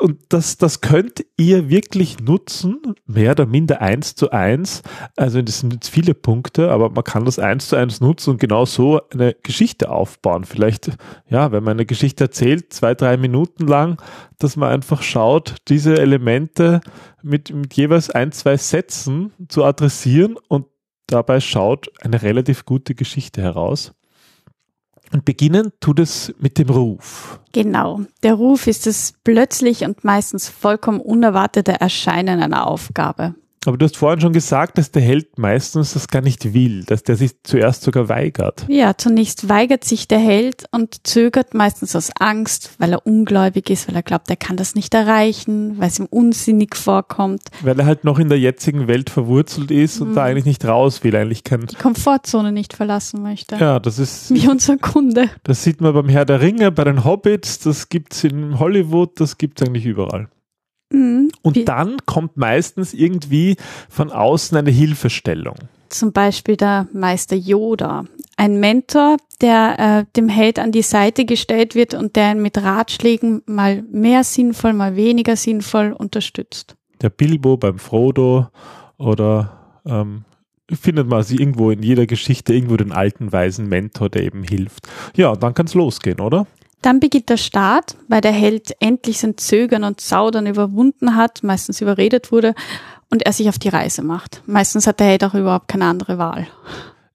und 0.00 0.20
das, 0.30 0.56
das 0.56 0.80
könnt 0.80 1.24
ihr 1.36 1.68
wirklich 1.68 2.18
nutzen, 2.18 2.80
mehr 3.06 3.32
oder 3.32 3.46
minder 3.46 3.80
eins 3.80 4.14
zu 4.14 4.30
eins. 4.30 4.82
Also 5.16 5.40
das 5.40 5.60
sind 5.60 5.72
jetzt 5.72 5.88
viele 5.88 6.14
Punkte, 6.14 6.70
aber 6.70 6.90
man 6.90 7.04
kann 7.04 7.24
das 7.24 7.38
eins 7.38 7.68
zu 7.68 7.76
eins 7.76 8.00
nutzen 8.00 8.30
und 8.30 8.40
genau 8.40 8.64
so 8.64 9.00
eine 9.12 9.34
Geschichte 9.42 9.90
aufbauen. 9.90 10.44
Vielleicht, 10.44 10.90
ja, 11.28 11.52
wenn 11.52 11.62
man 11.62 11.72
eine 11.72 11.86
Geschichte 11.86 12.24
erzählt, 12.24 12.72
zwei, 12.72 12.94
drei 12.94 13.16
Minuten 13.16 13.66
lang, 13.66 14.02
dass 14.38 14.56
man 14.56 14.70
einfach 14.70 15.02
schaut, 15.02 15.56
diese 15.68 15.96
Elemente 15.98 16.80
mit, 17.22 17.54
mit 17.54 17.74
jeweils 17.74 18.10
ein, 18.10 18.32
zwei 18.32 18.56
Sätzen 18.56 19.32
zu 19.48 19.64
adressieren 19.64 20.36
und 20.48 20.66
dabei 21.06 21.40
schaut 21.40 21.90
eine 22.02 22.22
relativ 22.22 22.64
gute 22.64 22.94
Geschichte 22.94 23.42
heraus. 23.42 23.92
Und 25.12 25.24
beginnen 25.24 25.72
tut 25.80 26.00
es 26.00 26.34
mit 26.38 26.58
dem 26.58 26.70
Ruf. 26.70 27.40
Genau. 27.52 28.00
Der 28.22 28.34
Ruf 28.34 28.66
ist 28.66 28.86
das 28.86 29.14
plötzlich 29.22 29.84
und 29.84 30.02
meistens 30.04 30.48
vollkommen 30.48 31.00
unerwartete 31.00 31.80
Erscheinen 31.80 32.42
einer 32.42 32.66
Aufgabe. 32.66 33.34
Aber 33.66 33.76
du 33.78 33.84
hast 33.84 33.96
vorhin 33.96 34.20
schon 34.20 34.32
gesagt, 34.32 34.78
dass 34.78 34.90
der 34.90 35.02
Held 35.02 35.38
meistens 35.38 35.94
das 35.94 36.08
gar 36.08 36.20
nicht 36.22 36.52
will, 36.54 36.84
dass 36.84 37.02
der 37.02 37.16
sich 37.16 37.32
zuerst 37.42 37.82
sogar 37.82 38.08
weigert. 38.08 38.64
Ja, 38.68 38.96
zunächst 38.96 39.48
weigert 39.48 39.84
sich 39.84 40.06
der 40.08 40.18
Held 40.18 40.64
und 40.70 41.06
zögert 41.06 41.54
meistens 41.54 41.96
aus 41.96 42.10
Angst, 42.18 42.70
weil 42.78 42.92
er 42.92 43.06
ungläubig 43.06 43.70
ist, 43.70 43.88
weil 43.88 43.96
er 43.96 44.02
glaubt, 44.02 44.28
er 44.30 44.36
kann 44.36 44.56
das 44.56 44.74
nicht 44.74 44.92
erreichen, 44.94 45.78
weil 45.78 45.88
es 45.88 45.98
ihm 45.98 46.06
unsinnig 46.10 46.76
vorkommt. 46.76 47.42
Weil 47.62 47.78
er 47.78 47.86
halt 47.86 48.04
noch 48.04 48.18
in 48.18 48.28
der 48.28 48.38
jetzigen 48.38 48.88
Welt 48.88 49.10
verwurzelt 49.10 49.70
ist 49.70 50.00
und 50.00 50.10
Mhm. 50.10 50.14
da 50.14 50.24
eigentlich 50.24 50.44
nicht 50.44 50.64
raus 50.64 51.02
will, 51.04 51.16
eigentlich 51.16 51.44
kein. 51.44 51.66
Die 51.66 51.76
Komfortzone 51.76 52.52
nicht 52.52 52.72
verlassen 52.74 53.22
möchte. 53.22 53.56
Ja, 53.56 53.78
das 53.80 53.98
ist, 53.98 54.32
Wie 54.34 54.48
unser 54.48 54.76
Kunde. 54.76 55.30
das 55.44 55.62
sieht 55.62 55.80
man 55.80 55.94
beim 55.94 56.08
Herr 56.08 56.24
der 56.24 56.40
Ringe, 56.40 56.70
bei 56.70 56.84
den 56.84 57.04
Hobbits, 57.04 57.58
das 57.60 57.88
gibt's 57.88 58.24
in 58.24 58.58
Hollywood, 58.58 59.18
das 59.20 59.38
gibt's 59.38 59.62
eigentlich 59.62 59.86
überall. 59.86 60.28
Mhm. 60.94 61.30
Und 61.42 61.68
dann 61.68 61.96
kommt 62.06 62.36
meistens 62.36 62.94
irgendwie 62.94 63.56
von 63.88 64.10
außen 64.10 64.56
eine 64.56 64.70
Hilfestellung. 64.70 65.56
Zum 65.88 66.12
Beispiel 66.12 66.56
der 66.56 66.88
Meister 66.92 67.36
Yoda. 67.36 68.04
Ein 68.36 68.58
Mentor, 68.58 69.18
der 69.40 69.78
äh, 69.78 70.12
dem 70.16 70.28
Held 70.28 70.58
an 70.58 70.72
die 70.72 70.82
Seite 70.82 71.24
gestellt 71.24 71.74
wird 71.74 71.94
und 71.94 72.16
der 72.16 72.32
ihn 72.32 72.42
mit 72.42 72.58
Ratschlägen 72.58 73.42
mal 73.46 73.82
mehr 73.90 74.24
sinnvoll, 74.24 74.72
mal 74.72 74.96
weniger 74.96 75.36
sinnvoll 75.36 75.92
unterstützt. 75.92 76.74
Der 77.00 77.10
Bilbo 77.10 77.56
beim 77.56 77.78
Frodo 77.78 78.48
oder 78.98 79.80
ähm, 79.86 80.24
findet 80.72 81.08
man 81.08 81.22
sie 81.22 81.36
irgendwo 81.36 81.70
in 81.70 81.82
jeder 81.82 82.06
Geschichte 82.06 82.54
irgendwo 82.54 82.76
den 82.76 82.92
alten 82.92 83.32
weisen 83.32 83.68
Mentor, 83.68 84.08
der 84.08 84.24
eben 84.24 84.42
hilft. 84.42 84.88
Ja, 85.14 85.36
dann 85.36 85.54
kann's 85.54 85.74
losgehen, 85.74 86.20
oder? 86.20 86.46
Dann 86.84 87.00
beginnt 87.00 87.30
der 87.30 87.38
Start, 87.38 87.96
weil 88.08 88.20
der 88.20 88.32
Held 88.32 88.76
endlich 88.78 89.18
sein 89.18 89.38
Zögern 89.38 89.84
und 89.84 90.02
Zaudern 90.02 90.46
überwunden 90.46 91.16
hat, 91.16 91.42
meistens 91.42 91.80
überredet 91.80 92.30
wurde 92.30 92.54
und 93.10 93.24
er 93.24 93.32
sich 93.32 93.48
auf 93.48 93.58
die 93.58 93.70
Reise 93.70 94.02
macht. 94.02 94.42
Meistens 94.44 94.86
hat 94.86 95.00
der 95.00 95.06
Held 95.06 95.24
auch 95.24 95.32
überhaupt 95.32 95.68
keine 95.68 95.86
andere 95.86 96.18
Wahl. 96.18 96.46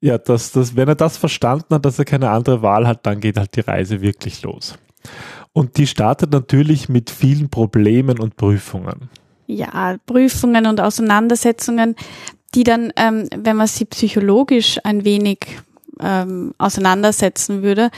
Ja, 0.01 0.17
dass, 0.17 0.53
dass, 0.53 0.75
wenn 0.75 0.87
er 0.87 0.95
das 0.95 1.17
verstanden 1.17 1.75
hat, 1.75 1.85
dass 1.85 1.99
er 1.99 2.05
keine 2.05 2.31
andere 2.31 2.63
Wahl 2.63 2.87
hat, 2.87 3.05
dann 3.05 3.19
geht 3.19 3.37
halt 3.37 3.55
die 3.55 3.59
Reise 3.59 4.01
wirklich 4.01 4.41
los. 4.41 4.73
Und 5.53 5.77
die 5.77 5.85
startet 5.85 6.31
natürlich 6.31 6.89
mit 6.89 7.11
vielen 7.11 7.49
Problemen 7.51 8.19
und 8.19 8.37
Prüfungen. 8.37 9.11
Ja, 9.45 9.97
Prüfungen 10.07 10.65
und 10.65 10.81
Auseinandersetzungen, 10.81 11.95
die 12.55 12.63
dann, 12.63 12.91
ähm, 12.95 13.29
wenn 13.37 13.57
man 13.57 13.67
sie 13.67 13.85
psychologisch 13.85 14.79
ein 14.83 15.05
wenig 15.05 15.59
ähm, 16.01 16.53
auseinandersetzen 16.57 17.63
würde, 17.63 17.89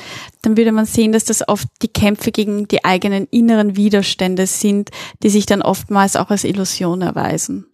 dann 0.41 0.58
würde 0.58 0.72
man 0.72 0.86
sehen, 0.86 1.12
dass 1.12 1.25
das 1.25 1.48
oft 1.48 1.67
die 1.81 1.88
Kämpfe 1.88 2.31
gegen 2.31 2.67
die 2.67 2.84
eigenen 2.84 3.27
inneren 3.27 3.75
Widerstände 3.75 4.48
sind, 4.48 4.89
die 5.24 5.29
sich 5.29 5.46
dann 5.46 5.62
oftmals 5.62 6.15
auch 6.15 6.29
als 6.29 6.43
Illusion 6.43 7.01
erweisen. 7.01 7.65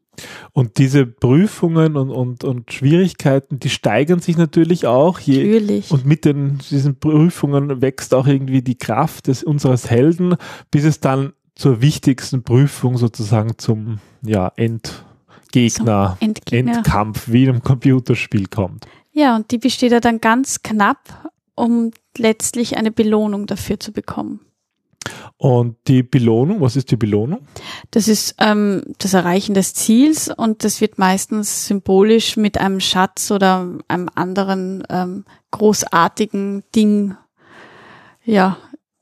Und 0.51 0.77
diese 0.79 1.05
Prüfungen 1.05 1.95
und, 1.95 2.09
und, 2.09 2.43
und 2.43 2.73
Schwierigkeiten, 2.73 3.59
die 3.59 3.69
steigern 3.69 4.19
sich 4.19 4.37
natürlich 4.37 4.87
auch. 4.87 5.19
Je, 5.19 5.43
Natürlich. 5.43 5.91
und 5.91 6.05
mit 6.05 6.25
den, 6.25 6.59
diesen 6.71 6.99
Prüfungen 6.99 7.81
wächst 7.81 8.13
auch 8.13 8.25
irgendwie 8.25 8.61
die 8.61 8.77
Kraft 8.77 9.27
des, 9.27 9.43
unseres 9.43 9.89
Helden, 9.89 10.35
bis 10.71 10.85
es 10.85 10.99
dann 10.99 11.33
zur 11.55 11.81
wichtigsten 11.81 12.43
Prüfung 12.43 12.97
sozusagen 12.97 13.57
zum 13.57 13.99
ja, 14.23 14.51
Endgegner, 14.55 16.17
Endgegner. 16.19 16.77
Endkampf 16.77 17.27
wie 17.31 17.43
in 17.43 17.49
einem 17.49 17.63
Computerspiel 17.63 18.47
kommt. 18.47 18.87
Ja, 19.17 19.35
und 19.35 19.49
die 19.49 19.57
besteht 19.57 19.91
ja 19.93 19.99
dann 19.99 20.21
ganz 20.21 20.61
knapp, 20.61 21.31
um 21.55 21.89
letztlich 22.19 22.77
eine 22.77 22.91
Belohnung 22.91 23.47
dafür 23.47 23.79
zu 23.79 23.91
bekommen. 23.91 24.41
Und 25.37 25.75
die 25.87 26.03
Belohnung, 26.03 26.61
was 26.61 26.75
ist 26.75 26.91
die 26.91 26.97
Belohnung? 26.97 27.39
Das 27.89 28.07
ist 28.07 28.35
ähm, 28.37 28.83
das 28.99 29.15
Erreichen 29.15 29.55
des 29.55 29.73
Ziels 29.73 30.29
und 30.29 30.63
das 30.63 30.81
wird 30.81 30.99
meistens 30.99 31.65
symbolisch 31.65 32.37
mit 32.37 32.59
einem 32.59 32.79
Schatz 32.79 33.31
oder 33.31 33.67
einem 33.87 34.09
anderen 34.13 34.83
ähm, 34.87 35.25
großartigen 35.49 36.63
Ding 36.75 37.15
ja 38.23 38.57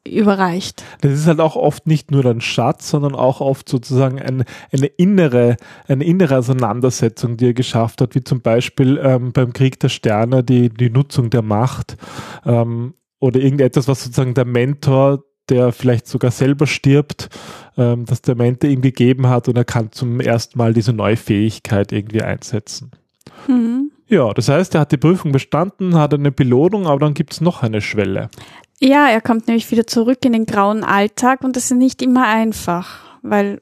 überreicht. 0.08 0.84
Das 1.02 1.14
ist 1.14 1.28
halt 1.28 1.40
auch 1.40 1.56
oft 1.56 1.88
nicht 1.88 2.12
nur 2.12 2.26
ein 2.26 2.42
Schatz, 2.42 2.90
sondern 2.90 3.16
auch 3.16 3.42
oft 3.42 3.68
sozusagen 3.68 4.20
ein, 4.22 4.46
eine 4.72 4.86
innere, 4.86 5.58
eine 5.88 6.04
innere 6.04 6.38
Auseinandersetzung, 6.38 7.38
die 7.38 7.48
er 7.48 7.54
geschafft 7.54 8.02
hat, 8.02 8.16
wie 8.16 8.24
zum 8.24 8.42
Beispiel 8.42 9.00
ähm, 9.02 9.32
beim 9.32 9.54
Krieg 9.54 9.80
der 9.80 9.90
Sterne 9.90 10.44
die, 10.44 10.70
die 10.70 10.90
Nutzung 10.90 11.30
der 11.30 11.42
Macht 11.42 11.98
ähm, 12.46 12.94
oder 13.20 13.40
irgendetwas, 13.40 13.88
was 13.88 14.04
sozusagen 14.04 14.34
der 14.34 14.46
Mentor, 14.46 15.24
der 15.50 15.72
vielleicht 15.72 16.08
sogar 16.08 16.32
selber 16.32 16.68
stirbt, 16.68 17.30
ähm, 17.78 18.06
dass 18.06 18.22
der 18.22 18.36
Mentor 18.36 18.70
ihm 18.70 18.82
gegeben 18.82 19.28
hat 19.28 19.48
und 19.48 19.58
er 19.58 19.66
kann 19.66 19.92
zum 19.92 20.20
ersten 20.20 20.58
Mal 20.58 20.74
diese 20.74 20.94
neue 20.94 21.18
Fähigkeit 21.18 21.92
irgendwie 21.92 22.22
einsetzen. 22.22 22.92
Mhm. 23.48 23.92
Ja, 24.08 24.32
das 24.34 24.50
heißt, 24.50 24.76
er 24.76 24.82
hat 24.82 24.92
die 24.92 24.98
Prüfung 24.98 25.32
bestanden, 25.32 25.96
hat 25.96 26.14
eine 26.14 26.32
Belohnung, 26.32 26.86
aber 26.86 27.00
dann 27.00 27.16
gibt 27.16 27.34
es 27.34 27.42
noch 27.42 27.64
eine 27.64 27.82
Schwelle. 27.82 28.30
Ja, 28.80 29.08
er 29.08 29.22
kommt 29.22 29.48
nämlich 29.48 29.70
wieder 29.72 29.88
zurück 29.88 30.20
in 30.26 30.34
den 30.34 30.46
grauen 30.46 30.84
Alltag 30.84 31.44
und 31.44 31.56
das 31.56 31.66
ist 31.66 31.78
nicht 31.78 32.02
immer 32.02 32.28
einfach, 32.28 33.00
weil 33.22 33.62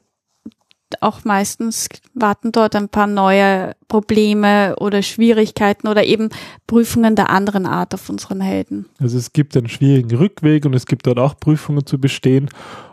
auch 1.00 1.24
meistens 1.24 1.88
warten 2.14 2.52
dort 2.52 2.76
ein 2.76 2.88
paar 2.88 3.06
neue 3.06 3.74
Probleme 3.88 4.76
oder 4.78 5.02
Schwierigkeiten 5.02 5.88
oder 5.88 6.04
eben 6.04 6.30
Prüfungen 6.66 7.16
der 7.16 7.30
anderen 7.30 7.66
Art 7.66 7.94
auf 7.94 8.08
unseren 8.08 8.40
Helden. 8.40 8.86
Also 9.00 9.18
es 9.18 9.32
gibt 9.32 9.56
einen 9.56 9.68
schwierigen 9.68 10.16
Rückweg 10.16 10.64
und 10.64 10.74
es 10.74 10.86
gibt 10.86 11.06
dort 11.06 11.18
auch 11.18 11.38
Prüfungen 11.38 11.86
zu 11.86 11.98
bestehen. 11.98 12.48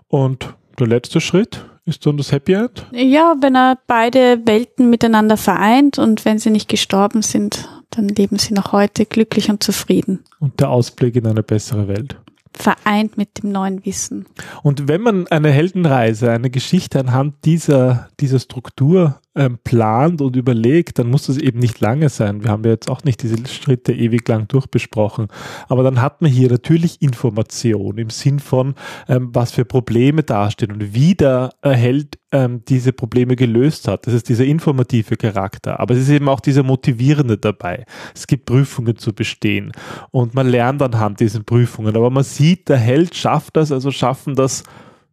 Und 0.08 0.56
der 0.80 0.88
letzte 0.88 1.22
Schritt 1.22 1.66
ist 1.86 2.06
dann 2.06 2.18
das 2.18 2.32
Happy 2.32 2.54
End. 2.54 2.86
Ja, 2.92 3.36
wenn 3.40 3.56
er 3.56 3.78
beide 3.88 4.46
Welten 4.46 4.90
miteinander 4.90 5.38
vereint 5.38 6.00
und 6.00 6.25
wenn 6.25 6.40
sie 6.40 6.50
nicht 6.50 6.70
gestorben 6.70 7.22
sind, 7.22 7.68
dann 7.91 8.07
leben 8.07 8.39
sie 8.39 8.53
noch 8.53 8.71
heute 8.71 9.05
glücklich 9.05 9.50
und 9.50 9.63
zufrieden. 9.63 10.24
Und 10.39 10.60
der 10.60 10.69
Ausblick 10.69 11.15
in 11.15 11.27
eine 11.27 11.43
bessere 11.43 11.88
Welt. 11.88 12.17
Vereint 12.53 13.17
mit 13.17 13.41
dem 13.41 13.51
neuen 13.51 13.86
Wissen. 13.86 14.25
Und 14.63 14.88
wenn 14.88 15.01
man 15.01 15.27
eine 15.27 15.51
Heldenreise, 15.51 16.31
eine 16.31 16.50
Geschichte 16.50 17.00
anhand 17.00 17.45
dieser, 17.45 18.10
dieser 18.19 18.39
Struktur 18.39 19.21
ähm, 19.36 19.60
plant 19.64 20.22
und 20.22 20.36
überlegt, 20.36 21.00
dann 21.00 21.10
muss 21.10 21.28
das 21.28 21.38
eben 21.38 21.60
nicht 21.60 21.80
lange 21.80 22.10
sein. 22.10 22.44
Wir 22.44 22.52
haben 22.52 22.64
ja 22.64 22.72
jetzt 22.72 22.90
auch 22.90 23.04
nicht 23.04 23.24
diese 23.24 23.38
Schritte 23.48 23.94
ewig 23.94 24.28
lang 24.28 24.48
durchbesprochen. 24.48 25.28
Aber 25.70 25.84
dann 25.84 26.02
hat 26.02 26.22
man 26.22 26.30
hier 26.30 26.50
natürlich 26.50 27.02
Information 27.02 27.98
im 27.98 28.10
Sinn 28.10 28.40
von, 28.40 28.76
ähm, 29.08 29.30
was 29.34 29.52
für 29.52 29.64
Probleme 29.64 30.24
dastehen 30.24 30.72
und 30.74 30.94
wie 30.94 31.16
der 31.16 31.52
Held 31.64 32.20
ähm, 32.34 32.64
diese 32.68 32.92
Probleme 32.92 33.36
gelöst 33.36 33.88
hat. 33.88 34.06
Das 34.06 34.14
ist 34.14 34.28
dieser 34.28 34.46
informative 34.46 35.16
Charakter. 35.16 35.80
Aber 35.80 35.94
es 35.94 36.02
ist 36.02 36.10
eben 36.10 36.28
auch 36.28 36.40
dieser 36.40 36.64
motivierende 36.64 37.38
dabei. 37.38 37.86
Es 38.14 38.28
gibt 38.28 38.46
Prüfungen 38.46 38.98
zu 38.98 39.14
bestehen 39.14 39.72
und 40.12 40.34
man 40.34 40.48
lernt 40.50 40.82
anhand 40.82 41.20
diesen 41.20 41.46
Prüfungen. 41.46 41.96
Aber 41.96 42.10
man 42.10 42.24
sieht, 42.24 42.70
der 42.70 42.78
Held 42.78 43.16
schafft 43.16 43.56
das, 43.56 43.72
also 43.72 43.92
schaffen 43.92 44.36
das 44.36 44.64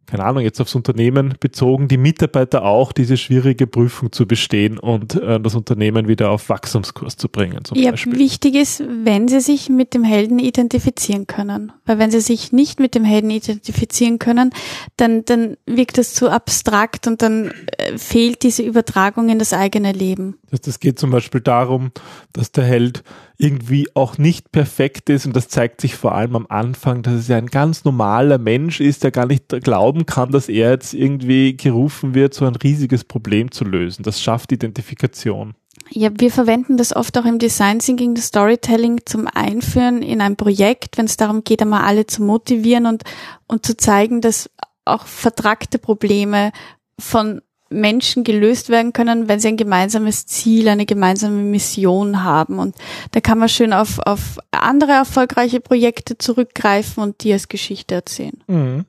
keine 0.09 0.25
Ahnung, 0.25 0.43
jetzt 0.43 0.59
aufs 0.59 0.75
Unternehmen 0.75 1.35
bezogen, 1.39 1.87
die 1.87 1.97
Mitarbeiter 1.97 2.63
auch 2.63 2.91
diese 2.91 3.15
schwierige 3.15 3.67
Prüfung 3.67 4.11
zu 4.11 4.25
bestehen 4.25 4.77
und 4.79 5.15
äh, 5.15 5.39
das 5.39 5.55
Unternehmen 5.55 6.07
wieder 6.07 6.31
auf 6.31 6.49
Wachstumskurs 6.49 7.15
zu 7.15 7.29
bringen, 7.29 7.63
zum 7.63 7.77
Ja, 7.77 7.91
Beispiel. 7.91 8.17
wichtig 8.17 8.55
ist, 8.55 8.83
wenn 9.03 9.27
sie 9.27 9.39
sich 9.39 9.69
mit 9.69 9.93
dem 9.93 10.03
Helden 10.03 10.39
identifizieren 10.39 11.27
können. 11.27 11.71
Weil 11.85 11.99
wenn 11.99 12.11
sie 12.11 12.21
sich 12.21 12.51
nicht 12.51 12.79
mit 12.79 12.95
dem 12.95 13.03
Helden 13.03 13.29
identifizieren 13.29 14.19
können, 14.19 14.51
dann, 14.97 15.25
dann 15.25 15.57
wirkt 15.65 15.97
das 15.97 16.13
zu 16.13 16.29
abstrakt 16.29 17.05
und 17.07 17.21
dann 17.21 17.51
äh, 17.77 17.97
fehlt 17.97 18.43
diese 18.43 18.63
Übertragung 18.63 19.29
in 19.29 19.39
das 19.39 19.53
eigene 19.53 19.91
Leben. 19.91 20.37
Das, 20.49 20.61
das 20.61 20.79
geht 20.79 20.97
zum 20.99 21.11
Beispiel 21.11 21.41
darum, 21.41 21.91
dass 22.33 22.51
der 22.51 22.63
Held 22.63 23.03
irgendwie 23.39 23.87
auch 23.95 24.17
nicht 24.17 24.51
perfekt 24.51 25.09
ist 25.09 25.25
und 25.25 25.33
das 25.33 25.47
zeigt 25.47 25.79
sich 25.79 25.95
vor 25.95 26.13
allem 26.13 26.35
am 26.35 26.45
Anfang, 26.49 27.01
dass 27.01 27.13
es 27.13 27.27
ja 27.29 27.37
ein 27.37 27.47
ganz 27.47 27.85
normaler 27.85 28.37
Mensch 28.37 28.81
ist, 28.81 29.03
der 29.03 29.11
gar 29.11 29.25
nicht 29.25 29.47
glauben 29.63 30.05
kann, 30.05 30.31
dass 30.31 30.49
er 30.49 30.71
jetzt 30.71 30.93
irgendwie 30.93 31.55
gerufen 31.55 32.13
wird, 32.13 32.33
so 32.33 32.45
ein 32.45 32.55
riesiges 32.57 33.05
Problem 33.05 33.49
zu 33.49 33.63
lösen. 33.63 34.03
Das 34.03 34.21
schafft 34.21 34.51
Identifikation. 34.51 35.55
Ja, 35.89 36.09
wir 36.17 36.31
verwenden 36.31 36.75
das 36.75 36.93
oft 36.93 37.17
auch 37.17 37.25
im 37.25 37.39
Design 37.39 37.79
Thinking, 37.79 38.13
das 38.13 38.25
Storytelling 38.25 39.01
zum 39.05 39.27
Einführen 39.33 40.01
in 40.01 40.19
ein 40.19 40.35
Projekt, 40.35 40.97
wenn 40.97 41.05
es 41.05 41.15
darum 41.15 41.45
geht, 41.45 41.61
einmal 41.61 41.83
alle 41.83 42.05
zu 42.05 42.21
motivieren 42.21 42.85
und, 42.85 43.03
und 43.47 43.65
zu 43.65 43.77
zeigen, 43.77 44.19
dass 44.19 44.49
auch 44.83 45.05
vertragte 45.05 45.79
Probleme 45.79 46.51
von 46.99 47.41
Menschen 47.69 48.23
gelöst 48.23 48.69
werden 48.69 48.93
können, 48.93 49.27
wenn 49.27 49.39
sie 49.39 49.49
ein 49.49 49.57
gemeinsames 49.57 50.25
Ziel, 50.25 50.67
eine 50.67 50.85
gemeinsame 50.85 51.41
Mission 51.41 52.23
haben. 52.23 52.59
Und 52.59 52.75
da 53.11 53.21
kann 53.21 53.37
man 53.37 53.49
schön 53.49 53.73
auf, 53.73 53.99
auf 53.99 54.37
andere 54.51 54.91
erfolgreiche 54.91 55.59
Projekte 55.59 56.17
zurückgreifen 56.17 57.03
und 57.03 57.23
die 57.23 57.33
als 57.33 57.47
Geschichte 57.47 57.95
erzählen. 57.95 58.37
Mhm. 58.47 58.85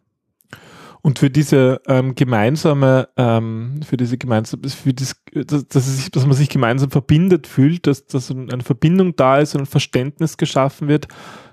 Und 1.03 1.19
für 1.19 1.31
diese 1.31 1.81
ähm, 1.87 2.15
gemeinsame, 2.15 3.09
ähm, 3.17 3.81
für 3.87 3.97
diese 3.97 4.19
gemeinsame, 4.19 4.69
für 4.69 4.93
das, 4.93 5.17
dass, 5.33 5.67
dass, 5.69 6.11
dass 6.11 6.27
man 6.27 6.35
sich 6.35 6.51
gemeinsam 6.51 6.91
verbindet 6.91 7.47
fühlt, 7.47 7.87
dass, 7.87 8.07
dass 8.07 8.31
eine 8.31 8.63
Verbindung 8.63 9.17
da 9.17 9.39
ist 9.39 9.55
und 9.55 9.63
ein 9.63 9.67
Verständnis 9.67 10.37
geschaffen 10.37 10.89
wird, 10.89 11.09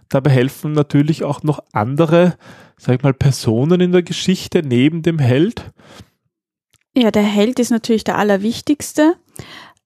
dabei 0.09 0.31
helfen 0.31 0.73
natürlich 0.73 1.23
auch 1.23 1.43
noch 1.43 1.63
andere, 1.71 2.35
sag 2.77 2.95
ich 2.95 3.03
mal, 3.03 3.13
Personen 3.13 3.79
in 3.79 3.93
der 3.93 4.03
Geschichte 4.03 4.63
neben 4.63 5.01
dem 5.01 5.19
Held. 5.19 5.71
Ja, 6.97 7.11
der 7.11 7.21
Held 7.21 7.59
ist 7.59 7.69
natürlich 7.69 8.03
der 8.03 8.17
allerwichtigste, 8.17 9.13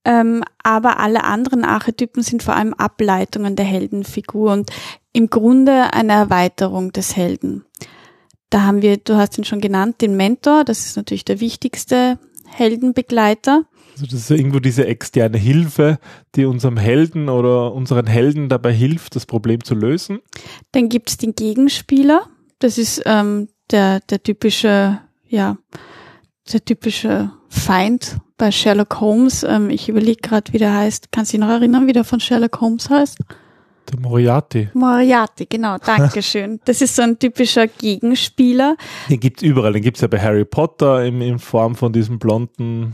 ähm, 0.06 0.46
aber 0.64 1.02
alle 1.02 1.26
anderen 1.26 1.66
Archetypen 1.66 2.24
sind 2.24 2.42
vor 2.42 2.56
allem 2.56 2.74
Ableitungen 2.74 3.58
der 3.58 3.66
Heldenfigur 3.66 4.54
und 4.54 4.72
im 5.12 5.30
Grunde 5.30 5.94
eine 5.94 6.14
Erweiterung 6.14 6.94
des 6.94 7.18
Helden. 7.18 7.66
Da 8.50 8.62
haben 8.62 8.82
wir, 8.82 8.96
du 8.96 9.18
hast 9.18 9.38
ihn 9.38 9.44
schon 9.44 9.60
genannt, 9.60 10.00
den 10.00 10.16
Mentor, 10.16 10.64
das 10.64 10.86
ist 10.86 10.96
natürlich 10.96 11.26
der 11.26 11.42
wichtigste 11.42 12.18
Heldenbegleiter. 12.48 13.66
Also 13.92 14.06
das 14.06 14.14
ist 14.14 14.32
irgendwo 14.32 14.60
diese 14.60 14.88
externe 14.88 15.38
Hilfe, 15.38 16.00
die 16.36 16.46
unserem 16.46 16.78
Helden 16.78 17.28
oder 17.28 17.74
unseren 17.74 18.08
Helden 18.08 18.48
dabei 18.48 18.72
hilft, 18.72 19.18
das 19.18 19.26
Problem 19.26 19.66
zu 19.66 19.76
lösen. 19.76 20.20
Dann 20.72 20.88
gibt's 20.88 21.18
den 21.18 21.36
Gegenspieler. 21.36 22.28
Das 22.60 22.78
ist 22.78 23.02
ähm, 23.06 23.50
der, 23.70 24.00
der 24.00 24.24
typische, 24.24 25.02
ja, 25.28 25.58
der 26.52 26.64
typische 26.64 27.32
Feind 27.50 28.18
bei 28.38 28.52
Sherlock 28.52 29.00
Holmes. 29.00 29.44
Ähm, 29.44 29.70
ich 29.70 29.90
überlege 29.90 30.22
gerade, 30.22 30.52
wie 30.54 30.58
der 30.58 30.74
heißt. 30.74 31.12
Kannst 31.12 31.32
du 31.32 31.38
dich 31.38 31.46
noch 31.46 31.54
erinnern, 31.54 31.88
wie 31.88 31.94
der 31.94 32.04
von 32.04 32.20
Sherlock 32.20 32.60
Holmes 32.62 32.90
heißt? 32.90 33.18
Der 33.92 34.00
Moriarty. 34.00 34.70
Moriarty, 34.74 35.46
genau, 35.46 35.78
Dankeschön. 35.86 36.60
Das 36.66 36.82
ist 36.82 36.96
so 36.96 37.02
ein 37.02 37.20
typischer 37.20 37.68
Gegenspieler. 37.68 38.76
Den 39.10 39.20
gibt's 39.20 39.44
überall. 39.44 39.74
Den 39.74 39.84
gibt's 39.84 40.02
ja 40.02 40.08
bei 40.08 40.20
Harry 40.20 40.46
Potter 40.46 41.04
in, 41.04 41.22
in 41.22 41.40
Form 41.40 41.76
von 41.76 41.92
diesem 41.94 42.20
blonden, 42.20 42.94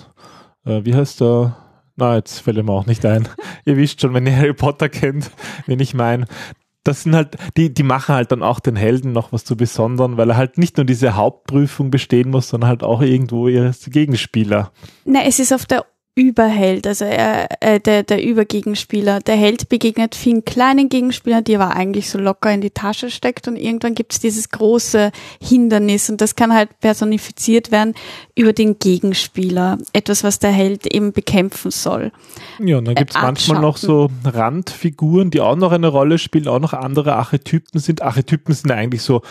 äh, 0.66 0.82
wie 0.84 0.96
heißt 0.96 1.22
der? 1.22 1.58
Na, 1.96 2.16
jetzt 2.16 2.40
fällt 2.42 2.64
mir 2.64 2.72
auch 2.72 2.86
nicht 2.86 3.06
ein. 3.06 3.28
ihr 3.66 3.78
wisst 3.78 4.02
schon, 4.02 4.14
wenn 4.14 4.28
ihr 4.28 4.36
Harry 4.36 4.54
Potter 4.54 4.90
kennt, 4.90 5.32
wen 5.66 5.80
ich 5.80 5.94
meine. 5.94 6.26
Das 6.88 7.04
sind 7.04 7.16
halt, 7.16 7.36
die, 7.58 7.74
die 7.74 7.84
machen 7.84 8.16
halt 8.16 8.32
dann 8.32 8.42
auch 8.42 8.62
den 8.62 8.78
Helden 8.78 9.12
noch 9.12 9.34
was 9.34 9.44
zu 9.44 9.58
besonderen, 9.58 10.16
weil 10.16 10.30
er 10.30 10.38
halt 10.38 10.58
nicht 10.58 10.78
nur 10.78 10.86
diese 10.86 11.18
Hauptprüfung 11.18 11.92
bestehen 11.92 12.30
muss, 12.30 12.48
sondern 12.48 12.70
halt 12.70 12.84
auch 12.84 13.02
irgendwo 13.02 13.50
ihre 13.50 13.74
Gegenspieler. 13.88 14.72
Na, 15.04 15.24
es 15.26 15.40
ist 15.40 15.52
auf 15.52 15.66
der 15.66 15.86
Überheld, 16.18 16.88
also 16.88 17.06
er, 17.06 17.48
äh, 17.60 17.80
der, 17.80 18.02
der 18.02 18.24
Übergegenspieler. 18.24 19.20
Der 19.20 19.36
Held 19.36 19.70
begegnet 19.70 20.16
vielen 20.16 20.44
kleinen 20.46 20.90
Gegenspielern, 20.90 21.44
die 21.44 21.54
er 21.54 21.76
eigentlich 21.76 22.10
so 22.10 22.18
locker 22.18 22.52
in 22.52 22.60
die 22.60 22.72
Tasche 22.72 23.12
steckt 23.12 23.48
und 23.48 23.56
irgendwann 23.56 23.94
gibt 23.94 24.14
es 24.14 24.20
dieses 24.20 24.50
große 24.50 25.12
Hindernis 25.40 26.10
und 26.10 26.20
das 26.20 26.36
kann 26.36 26.52
halt 26.52 26.80
personifiziert 26.80 27.72
werden 27.72 27.94
über 28.34 28.52
den 28.52 28.80
Gegenspieler. 28.80 29.78
Etwas, 29.94 30.24
was 30.24 30.40
der 30.40 30.50
Held 30.50 30.88
eben 30.88 31.14
bekämpfen 31.14 31.70
soll. 31.70 32.12
Ja, 32.58 32.80
und 32.80 32.86
dann 32.86 32.96
gibt 32.96 33.12
es 33.12 33.22
manchmal 33.22 33.62
noch 33.62 33.78
so 33.78 34.10
Randfiguren, 34.26 35.30
die 35.30 35.40
auch 35.40 35.56
noch 35.56 35.72
eine 35.72 35.88
Rolle 35.88 36.18
spielen, 36.18 36.48
auch 36.48 36.60
noch 36.60 36.74
andere 36.74 37.16
Archetypen 37.16 37.80
sind. 37.80 38.02
Archetypen 38.02 38.56
sind 38.56 38.72
eigentlich 38.72 39.04
so 39.04 39.22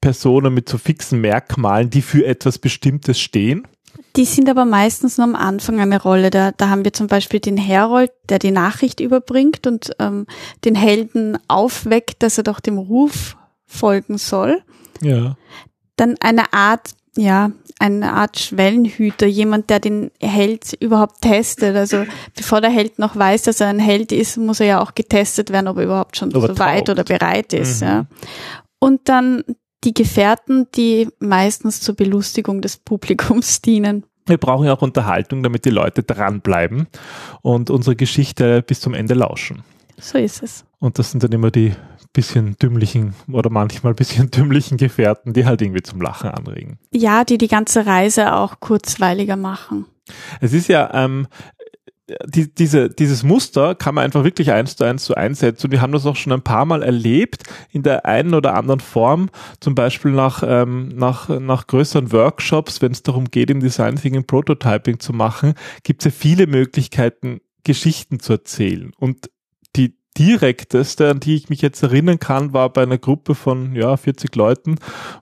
Personen 0.00 0.54
mit 0.54 0.68
so 0.68 0.78
fixen 0.78 1.20
Merkmalen, 1.20 1.90
die 1.90 2.02
für 2.02 2.24
etwas 2.24 2.60
Bestimmtes 2.60 3.18
stehen. 3.18 3.66
Die 4.16 4.24
sind 4.26 4.48
aber 4.50 4.64
meistens 4.64 5.16
nur 5.16 5.26
am 5.26 5.34
Anfang 5.34 5.80
eine 5.80 6.00
Rolle. 6.00 6.30
Da, 6.30 6.52
da 6.52 6.68
haben 6.68 6.84
wir 6.84 6.92
zum 6.92 7.06
Beispiel 7.06 7.40
den 7.40 7.56
Herold, 7.56 8.10
der 8.28 8.38
die 8.38 8.50
Nachricht 8.50 9.00
überbringt 9.00 9.66
und 9.66 9.92
ähm, 9.98 10.26
den 10.64 10.74
Helden 10.74 11.38
aufweckt, 11.48 12.22
dass 12.22 12.36
er 12.36 12.44
doch 12.44 12.60
dem 12.60 12.76
Ruf 12.76 13.36
folgen 13.64 14.18
soll. 14.18 14.62
Ja. 15.00 15.36
Dann 15.96 16.16
eine 16.20 16.52
Art, 16.52 16.90
ja, 17.16 17.52
eine 17.78 18.12
Art 18.12 18.38
Schwellenhüter, 18.38 19.26
jemand, 19.26 19.70
der 19.70 19.80
den 19.80 20.10
Held 20.20 20.74
überhaupt 20.74 21.22
testet. 21.22 21.74
Also 21.74 22.04
bevor 22.36 22.60
der 22.60 22.70
Held 22.70 22.98
noch 22.98 23.16
weiß, 23.16 23.44
dass 23.44 23.60
er 23.60 23.68
ein 23.68 23.78
Held 23.78 24.12
ist, 24.12 24.36
muss 24.36 24.60
er 24.60 24.66
ja 24.66 24.80
auch 24.82 24.94
getestet 24.94 25.50
werden, 25.50 25.68
ob 25.68 25.78
er 25.78 25.84
überhaupt 25.84 26.18
schon 26.18 26.30
so 26.30 26.58
weit 26.58 26.90
oder 26.90 27.04
bereit 27.04 27.54
ist. 27.54 27.80
Mhm. 27.80 27.88
Ja. 27.88 28.06
Und 28.78 29.08
dann 29.08 29.42
die 29.84 29.94
Gefährten, 29.94 30.66
die 30.74 31.08
meistens 31.18 31.80
zur 31.80 31.96
Belustigung 31.96 32.60
des 32.60 32.76
Publikums 32.76 33.60
dienen. 33.62 34.04
Wir 34.26 34.38
brauchen 34.38 34.66
ja 34.66 34.74
auch 34.74 34.82
Unterhaltung, 34.82 35.42
damit 35.42 35.64
die 35.64 35.70
Leute 35.70 36.04
dranbleiben 36.04 36.86
und 37.42 37.70
unsere 37.70 37.96
Geschichte 37.96 38.62
bis 38.62 38.80
zum 38.80 38.94
Ende 38.94 39.14
lauschen. 39.14 39.64
So 39.98 40.18
ist 40.18 40.42
es. 40.42 40.64
Und 40.78 40.98
das 40.98 41.10
sind 41.10 41.24
dann 41.24 41.32
immer 41.32 41.50
die 41.50 41.74
bisschen 42.12 42.56
dümmlichen 42.60 43.14
oder 43.30 43.50
manchmal 43.50 43.94
bisschen 43.94 44.30
dümmlichen 44.30 44.76
Gefährten, 44.76 45.32
die 45.32 45.46
halt 45.46 45.62
irgendwie 45.62 45.82
zum 45.82 46.00
Lachen 46.00 46.30
anregen. 46.30 46.78
Ja, 46.92 47.24
die 47.24 47.38
die 47.38 47.48
ganze 47.48 47.86
Reise 47.86 48.34
auch 48.34 48.60
kurzweiliger 48.60 49.36
machen. 49.36 49.86
Es 50.40 50.52
ist 50.52 50.68
ja, 50.68 50.90
ähm, 50.92 51.26
die, 52.26 52.52
diese, 52.52 52.90
dieses 52.90 53.22
Muster 53.22 53.74
kann 53.74 53.94
man 53.94 54.04
einfach 54.04 54.24
wirklich 54.24 54.52
eins 54.52 54.76
zu 54.76 54.84
eins 54.84 55.04
so 55.04 55.14
einsetzen. 55.14 55.66
Und 55.66 55.70
wir 55.72 55.80
haben 55.80 55.92
das 55.92 56.06
auch 56.06 56.16
schon 56.16 56.32
ein 56.32 56.42
paar 56.42 56.64
Mal 56.64 56.82
erlebt 56.82 57.42
in 57.70 57.82
der 57.82 58.06
einen 58.06 58.34
oder 58.34 58.54
anderen 58.54 58.80
Form, 58.80 59.30
zum 59.60 59.74
Beispiel 59.74 60.12
nach, 60.12 60.42
ähm, 60.46 60.88
nach, 60.88 61.28
nach 61.28 61.66
größeren 61.66 62.12
Workshops, 62.12 62.82
wenn 62.82 62.92
es 62.92 63.02
darum 63.02 63.30
geht, 63.30 63.50
im 63.50 63.60
Design 63.60 63.96
Thinking 63.96 64.26
Prototyping 64.26 65.00
zu 65.00 65.12
machen, 65.12 65.54
gibt 65.82 66.02
es 66.02 66.06
ja 66.06 66.10
viele 66.10 66.46
Möglichkeiten, 66.46 67.40
Geschichten 67.64 68.20
zu 68.20 68.32
erzählen. 68.34 68.92
Und 68.98 69.30
die 69.76 69.96
direkteste, 70.18 71.10
an 71.10 71.20
die 71.20 71.36
ich 71.36 71.48
mich 71.48 71.62
jetzt 71.62 71.82
erinnern 71.82 72.18
kann, 72.18 72.52
war 72.52 72.70
bei 72.70 72.82
einer 72.82 72.98
Gruppe 72.98 73.34
von 73.34 73.74
ja 73.74 73.96
40 73.96 74.34
Leuten, 74.36 74.76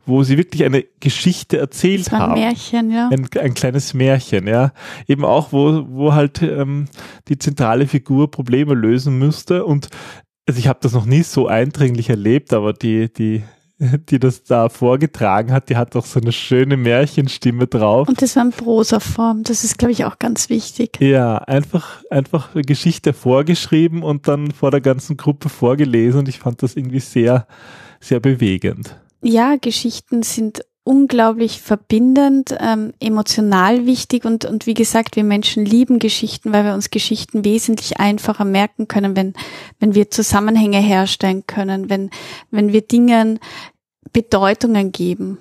wo 0.04 0.22
sie 0.22 0.36
wirklich 0.36 0.64
eine 0.64 0.84
Geschichte 0.98 1.58
erzählt 1.58 2.06
Das 2.06 2.12
war 2.12 2.20
ein 2.20 2.30
haben 2.30 2.40
Märchen, 2.40 2.90
ja. 2.90 3.08
ein, 3.08 3.28
ein 3.38 3.54
kleines 3.54 3.94
Märchen, 3.94 4.46
ja. 4.48 4.72
Eben 5.06 5.24
auch, 5.24 5.52
wo, 5.52 5.86
wo 5.88 6.12
halt 6.12 6.42
ähm, 6.42 6.86
die 7.28 7.38
zentrale 7.38 7.86
Figur 7.86 8.30
Probleme 8.30 8.74
lösen 8.74 9.18
müsste. 9.18 9.64
Und 9.64 9.88
also 10.46 10.58
ich 10.58 10.66
habe 10.66 10.80
das 10.82 10.92
noch 10.92 11.06
nie 11.06 11.22
so 11.22 11.46
eindringlich 11.46 12.10
erlebt, 12.10 12.52
aber 12.52 12.72
die, 12.72 13.12
die, 13.12 13.44
die 14.10 14.18
das 14.18 14.44
da 14.44 14.68
vorgetragen 14.68 15.52
hat, 15.52 15.70
die 15.70 15.76
hat 15.76 15.94
doch 15.94 16.04
so 16.04 16.20
eine 16.20 16.32
schöne 16.32 16.76
Märchenstimme 16.76 17.66
drauf. 17.66 18.08
Und 18.08 18.20
das 18.20 18.36
war 18.36 18.44
in 18.44 18.50
Prosa-Form. 18.50 19.42
Das 19.44 19.64
ist, 19.64 19.78
glaube 19.78 19.92
ich, 19.92 20.04
auch 20.04 20.18
ganz 20.18 20.50
wichtig. 20.50 21.00
Ja, 21.00 21.38
einfach, 21.38 22.02
einfach 22.10 22.54
eine 22.54 22.62
Geschichte 22.62 23.12
vorgeschrieben 23.12 24.02
und 24.02 24.28
dann 24.28 24.50
vor 24.50 24.70
der 24.70 24.82
ganzen 24.82 25.16
Gruppe 25.16 25.48
vorgelesen 25.48 26.20
und 26.20 26.28
ich 26.28 26.38
fand 26.38 26.62
das 26.62 26.76
irgendwie 26.76 27.00
sehr, 27.00 27.46
sehr 28.00 28.20
bewegend. 28.20 28.96
Ja, 29.22 29.56
Geschichten 29.56 30.22
sind 30.22 30.62
unglaublich 30.84 31.60
verbindend, 31.60 32.56
ähm, 32.58 32.92
emotional 33.00 33.86
wichtig 33.86 34.24
und, 34.24 34.44
und 34.44 34.66
wie 34.66 34.74
gesagt, 34.74 35.16
wir 35.16 35.24
Menschen 35.24 35.64
lieben 35.64 35.98
Geschichten, 35.98 36.52
weil 36.52 36.64
wir 36.64 36.74
uns 36.74 36.90
Geschichten 36.90 37.44
wesentlich 37.44 38.00
einfacher 38.00 38.44
merken 38.44 38.88
können, 38.88 39.14
wenn, 39.14 39.34
wenn 39.78 39.94
wir 39.94 40.10
Zusammenhänge 40.10 40.80
herstellen 40.80 41.44
können, 41.46 41.90
wenn, 41.90 42.10
wenn 42.50 42.72
wir 42.72 42.80
Dingen 42.80 43.38
Bedeutungen 44.12 44.90
geben. 44.92 45.38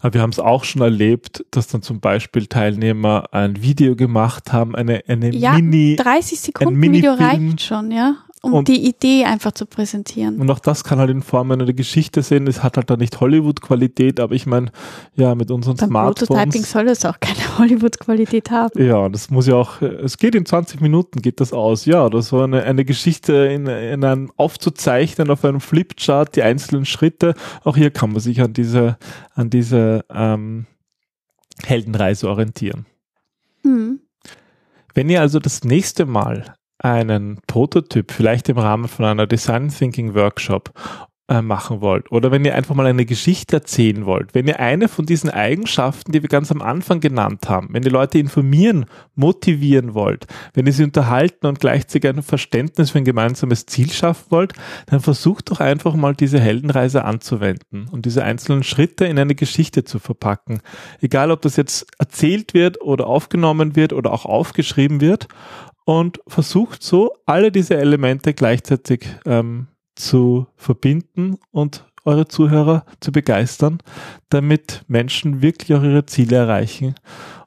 Aber 0.00 0.14
wir 0.14 0.22
haben 0.22 0.30
es 0.30 0.38
auch 0.38 0.64
schon 0.64 0.82
erlebt, 0.82 1.44
dass 1.50 1.68
dann 1.68 1.82
zum 1.82 2.00
Beispiel 2.00 2.46
Teilnehmer 2.46 3.32
ein 3.32 3.62
Video 3.62 3.94
gemacht 3.94 4.52
haben, 4.52 4.74
eine, 4.74 5.02
eine 5.06 5.30
Ja, 5.34 5.52
Mini, 5.52 5.96
30 5.96 6.40
Sekunden 6.40 6.80
Video 6.80 7.12
Minifilm. 7.14 7.48
reicht 7.48 7.60
schon, 7.62 7.92
ja, 7.92 8.16
um 8.42 8.54
Und- 8.54 8.68
die 8.68 8.86
Idee 8.86 9.24
einfach 9.24 9.52
zu 9.52 9.66
präsentieren. 9.66 10.40
Und 10.40 10.50
auch 10.50 10.58
das 10.60 10.82
kann 10.84 10.98
halt 10.98 11.10
in 11.10 11.22
Form 11.22 11.50
einer 11.50 11.70
Geschichte 11.72 12.22
sehen. 12.22 12.46
Es 12.46 12.62
hat 12.62 12.76
halt 12.76 12.88
da 12.88 12.96
nicht 12.96 13.20
Hollywood-Qualität, 13.20 14.18
aber 14.18 14.34
ich 14.34 14.46
meine, 14.46 14.72
ja, 15.14 15.34
mit 15.34 15.50
unseren 15.50 15.76
Beim 15.76 15.90
Prototyping 15.90 16.64
Smartphones. 16.64 16.70
soll 16.70 16.88
es 16.88 17.04
auch 17.04 17.20
keine 17.20 17.36
Hollywood-Qualität 17.58 18.50
haben. 18.50 18.82
Ja, 18.82 19.08
das 19.08 19.30
muss 19.30 19.46
ja 19.46 19.56
auch, 19.56 19.82
es 19.82 20.16
geht 20.16 20.34
in 20.34 20.46
20 20.46 20.80
Minuten, 20.80 21.20
geht 21.20 21.40
das 21.40 21.52
aus. 21.52 21.84
Ja, 21.84 22.06
oder 22.06 22.22
so 22.22 22.40
eine, 22.40 22.62
eine 22.62 22.84
Geschichte 22.84 23.34
in, 23.34 23.66
in 23.66 24.04
einem 24.04 24.32
aufzuzeichnen 24.36 25.30
auf 25.30 25.44
einem 25.44 25.60
Flipchart, 25.60 26.34
die 26.36 26.42
einzelnen 26.42 26.86
Schritte. 26.86 27.34
Auch 27.62 27.76
hier 27.76 27.90
kann 27.90 28.12
man 28.12 28.20
sich 28.20 28.40
an 28.40 28.54
diese, 28.54 28.96
an 29.34 29.50
diese 29.50 30.04
ähm, 30.10 30.66
Heldenreise 31.64 32.28
orientieren. 32.28 32.86
Hm. 33.64 34.00
Wenn 34.94 35.10
ihr 35.10 35.20
also 35.20 35.38
das 35.38 35.62
nächste 35.62 36.06
Mal 36.06 36.54
einen 36.80 37.40
Prototyp, 37.46 38.10
vielleicht 38.10 38.48
im 38.48 38.58
Rahmen 38.58 38.88
von 38.88 39.04
einer 39.04 39.26
Design 39.26 39.68
Thinking 39.68 40.14
Workshop, 40.14 40.72
äh, 41.30 41.42
machen 41.42 41.80
wollt. 41.80 42.10
Oder 42.10 42.32
wenn 42.32 42.44
ihr 42.44 42.56
einfach 42.56 42.74
mal 42.74 42.86
eine 42.86 43.06
Geschichte 43.06 43.56
erzählen 43.56 44.04
wollt, 44.04 44.34
wenn 44.34 44.48
ihr 44.48 44.58
eine 44.58 44.88
von 44.88 45.06
diesen 45.06 45.30
Eigenschaften, 45.30 46.10
die 46.10 46.22
wir 46.22 46.28
ganz 46.28 46.50
am 46.50 46.60
Anfang 46.60 46.98
genannt 46.98 47.48
haben, 47.48 47.68
wenn 47.70 47.84
ihr 47.84 47.92
Leute 47.92 48.18
informieren, 48.18 48.86
motivieren 49.14 49.94
wollt, 49.94 50.26
wenn 50.54 50.66
ihr 50.66 50.72
sie 50.72 50.82
unterhalten 50.82 51.46
und 51.46 51.60
gleichzeitig 51.60 52.10
ein 52.10 52.24
Verständnis 52.24 52.90
für 52.90 52.98
ein 52.98 53.04
gemeinsames 53.04 53.66
Ziel 53.66 53.92
schaffen 53.92 54.26
wollt, 54.30 54.54
dann 54.86 54.98
versucht 54.98 55.52
doch 55.52 55.60
einfach 55.60 55.94
mal 55.94 56.16
diese 56.16 56.40
Heldenreise 56.40 57.04
anzuwenden 57.04 57.86
und 57.88 58.06
diese 58.06 58.24
einzelnen 58.24 58.64
Schritte 58.64 59.04
in 59.04 59.16
eine 59.16 59.36
Geschichte 59.36 59.84
zu 59.84 60.00
verpacken. 60.00 60.62
Egal, 61.00 61.30
ob 61.30 61.42
das 61.42 61.54
jetzt 61.54 61.86
erzählt 62.00 62.54
wird 62.54 62.80
oder 62.80 63.06
aufgenommen 63.06 63.76
wird 63.76 63.92
oder 63.92 64.12
auch 64.12 64.24
aufgeschrieben 64.24 65.00
wird 65.00 65.28
und 65.84 66.20
versucht 66.26 66.82
so 66.82 67.12
alle 67.26 67.50
diese 67.52 67.76
Elemente 67.76 68.34
gleichzeitig 68.34 69.06
ähm, 69.24 69.68
zu 69.94 70.46
verbinden 70.56 71.38
und 71.50 71.84
eure 72.04 72.26
Zuhörer 72.28 72.84
zu 73.00 73.12
begeistern, 73.12 73.78
damit 74.30 74.84
Menschen 74.88 75.42
wirklich 75.42 75.76
auch 75.76 75.82
ihre 75.82 76.06
Ziele 76.06 76.36
erreichen 76.36 76.94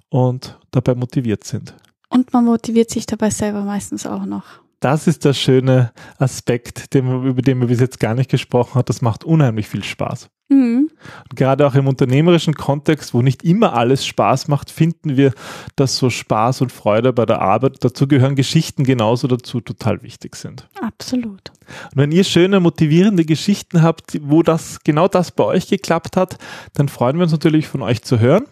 und 0.09 0.59
dabei 0.71 0.95
motiviert 0.95 1.43
sind. 1.43 1.75
Und 2.09 2.31
man 2.33 2.45
motiviert 2.45 2.91
sich 2.91 3.05
dabei 3.05 3.31
selber 3.31 3.61
meistens 3.63 4.05
auch 4.05 4.25
noch. 4.25 4.43
Das 4.79 5.07
ist 5.07 5.25
der 5.25 5.33
schöne 5.33 5.91
Aspekt, 6.17 6.93
den, 6.93 7.23
über 7.23 7.41
den 7.41 7.57
man 7.57 7.69
bis 7.69 7.79
jetzt 7.79 7.99
gar 7.99 8.13
nicht 8.13 8.29
gesprochen 8.29 8.75
hat. 8.75 8.89
Das 8.89 9.01
macht 9.01 9.23
unheimlich 9.23 9.67
viel 9.67 9.83
Spaß. 9.83 10.29
Mhm. 10.49 10.89
Und 11.29 11.35
gerade 11.35 11.65
auch 11.65 11.75
im 11.75 11.87
unternehmerischen 11.87 12.53
Kontext, 12.53 13.13
wo 13.13 13.21
nicht 13.21 13.43
immer 13.43 13.73
alles 13.73 14.05
Spaß 14.05 14.47
macht, 14.47 14.69
finden 14.69 15.17
wir, 15.17 15.33
dass 15.75 15.97
so 15.97 16.09
Spaß 16.09 16.61
und 16.61 16.71
Freude 16.71 17.13
bei 17.13 17.25
der 17.25 17.41
Arbeit, 17.41 17.83
dazu 17.83 18.07
gehören 18.07 18.35
Geschichten 18.35 18.83
genauso 18.83 19.27
dazu, 19.27 19.61
total 19.61 20.03
wichtig 20.03 20.35
sind. 20.35 20.67
Absolut. 20.81 21.51
Und 21.91 21.95
wenn 21.95 22.11
ihr 22.11 22.23
schöne, 22.23 22.59
motivierende 22.59 23.25
Geschichten 23.25 23.81
habt, 23.81 24.19
wo 24.21 24.43
das 24.43 24.79
genau 24.83 25.07
das 25.07 25.31
bei 25.31 25.43
euch 25.43 25.67
geklappt 25.67 26.17
hat, 26.17 26.37
dann 26.73 26.89
freuen 26.89 27.17
wir 27.17 27.23
uns 27.23 27.31
natürlich 27.31 27.67
von 27.67 27.81
euch 27.81 28.03
zu 28.03 28.19
hören. 28.19 28.45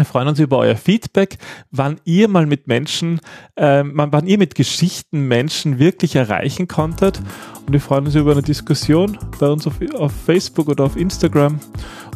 Wir 0.00 0.06
freuen 0.06 0.28
uns 0.28 0.38
über 0.38 0.56
euer 0.56 0.76
Feedback, 0.76 1.36
wann 1.70 2.00
ihr 2.06 2.26
mal 2.26 2.46
mit 2.46 2.66
Menschen, 2.66 3.20
äh, 3.56 3.84
wann 3.84 4.26
ihr 4.26 4.38
mit 4.38 4.54
Geschichten 4.54 5.28
Menschen 5.28 5.78
wirklich 5.78 6.16
erreichen 6.16 6.68
konntet. 6.68 7.20
Und 7.66 7.74
wir 7.74 7.82
freuen 7.82 8.06
uns 8.06 8.14
über 8.14 8.32
eine 8.32 8.40
Diskussion 8.40 9.18
bei 9.38 9.50
uns 9.50 9.66
auf, 9.66 9.74
auf 9.94 10.12
Facebook 10.24 10.70
oder 10.70 10.84
auf 10.84 10.96
Instagram. 10.96 11.60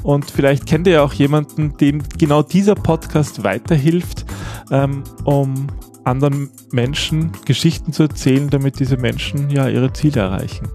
Und 0.02 0.30
vielleicht 0.30 0.64
kennt 0.64 0.86
ihr 0.86 0.94
ja 0.94 1.02
auch 1.02 1.12
jemanden, 1.12 1.76
dem 1.76 2.02
genau 2.16 2.42
dieser 2.42 2.74
Podcast 2.74 3.44
weiterhilft, 3.44 4.24
ähm, 4.70 5.04
um 5.24 5.66
anderen 6.04 6.48
Menschen 6.72 7.32
Geschichten 7.44 7.92
zu 7.92 8.04
erzählen, 8.04 8.48
damit 8.48 8.80
diese 8.80 8.96
Menschen 8.96 9.50
ja 9.50 9.68
ihre 9.68 9.92
Ziele 9.92 10.22
erreichen. 10.22 10.70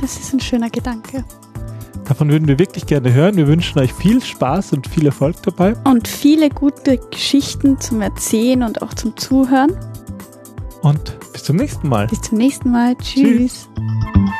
Das 0.00 0.16
ist 0.16 0.32
ein 0.32 0.38
schöner 0.38 0.70
Gedanke. 0.70 1.24
Davon 2.06 2.30
würden 2.30 2.46
wir 2.46 2.58
wirklich 2.58 2.86
gerne 2.86 3.12
hören. 3.12 3.36
Wir 3.36 3.48
wünschen 3.48 3.78
euch 3.80 3.92
viel 3.92 4.22
Spaß 4.22 4.72
und 4.72 4.86
viel 4.86 5.06
Erfolg 5.06 5.42
dabei. 5.42 5.74
Und 5.84 6.06
viele 6.06 6.50
gute 6.50 6.98
Geschichten 6.98 7.80
zum 7.80 8.00
Erzählen 8.00 8.62
und 8.62 8.80
auch 8.80 8.94
zum 8.94 9.16
Zuhören. 9.16 9.76
Und 10.82 11.16
bis 11.32 11.42
zum 11.42 11.56
nächsten 11.56 11.88
Mal. 11.88 12.06
Bis 12.06 12.22
zum 12.22 12.38
nächsten 12.38 12.70
Mal. 12.70 12.94
Tschüss. 12.96 13.68
Tschüss. 13.74 14.36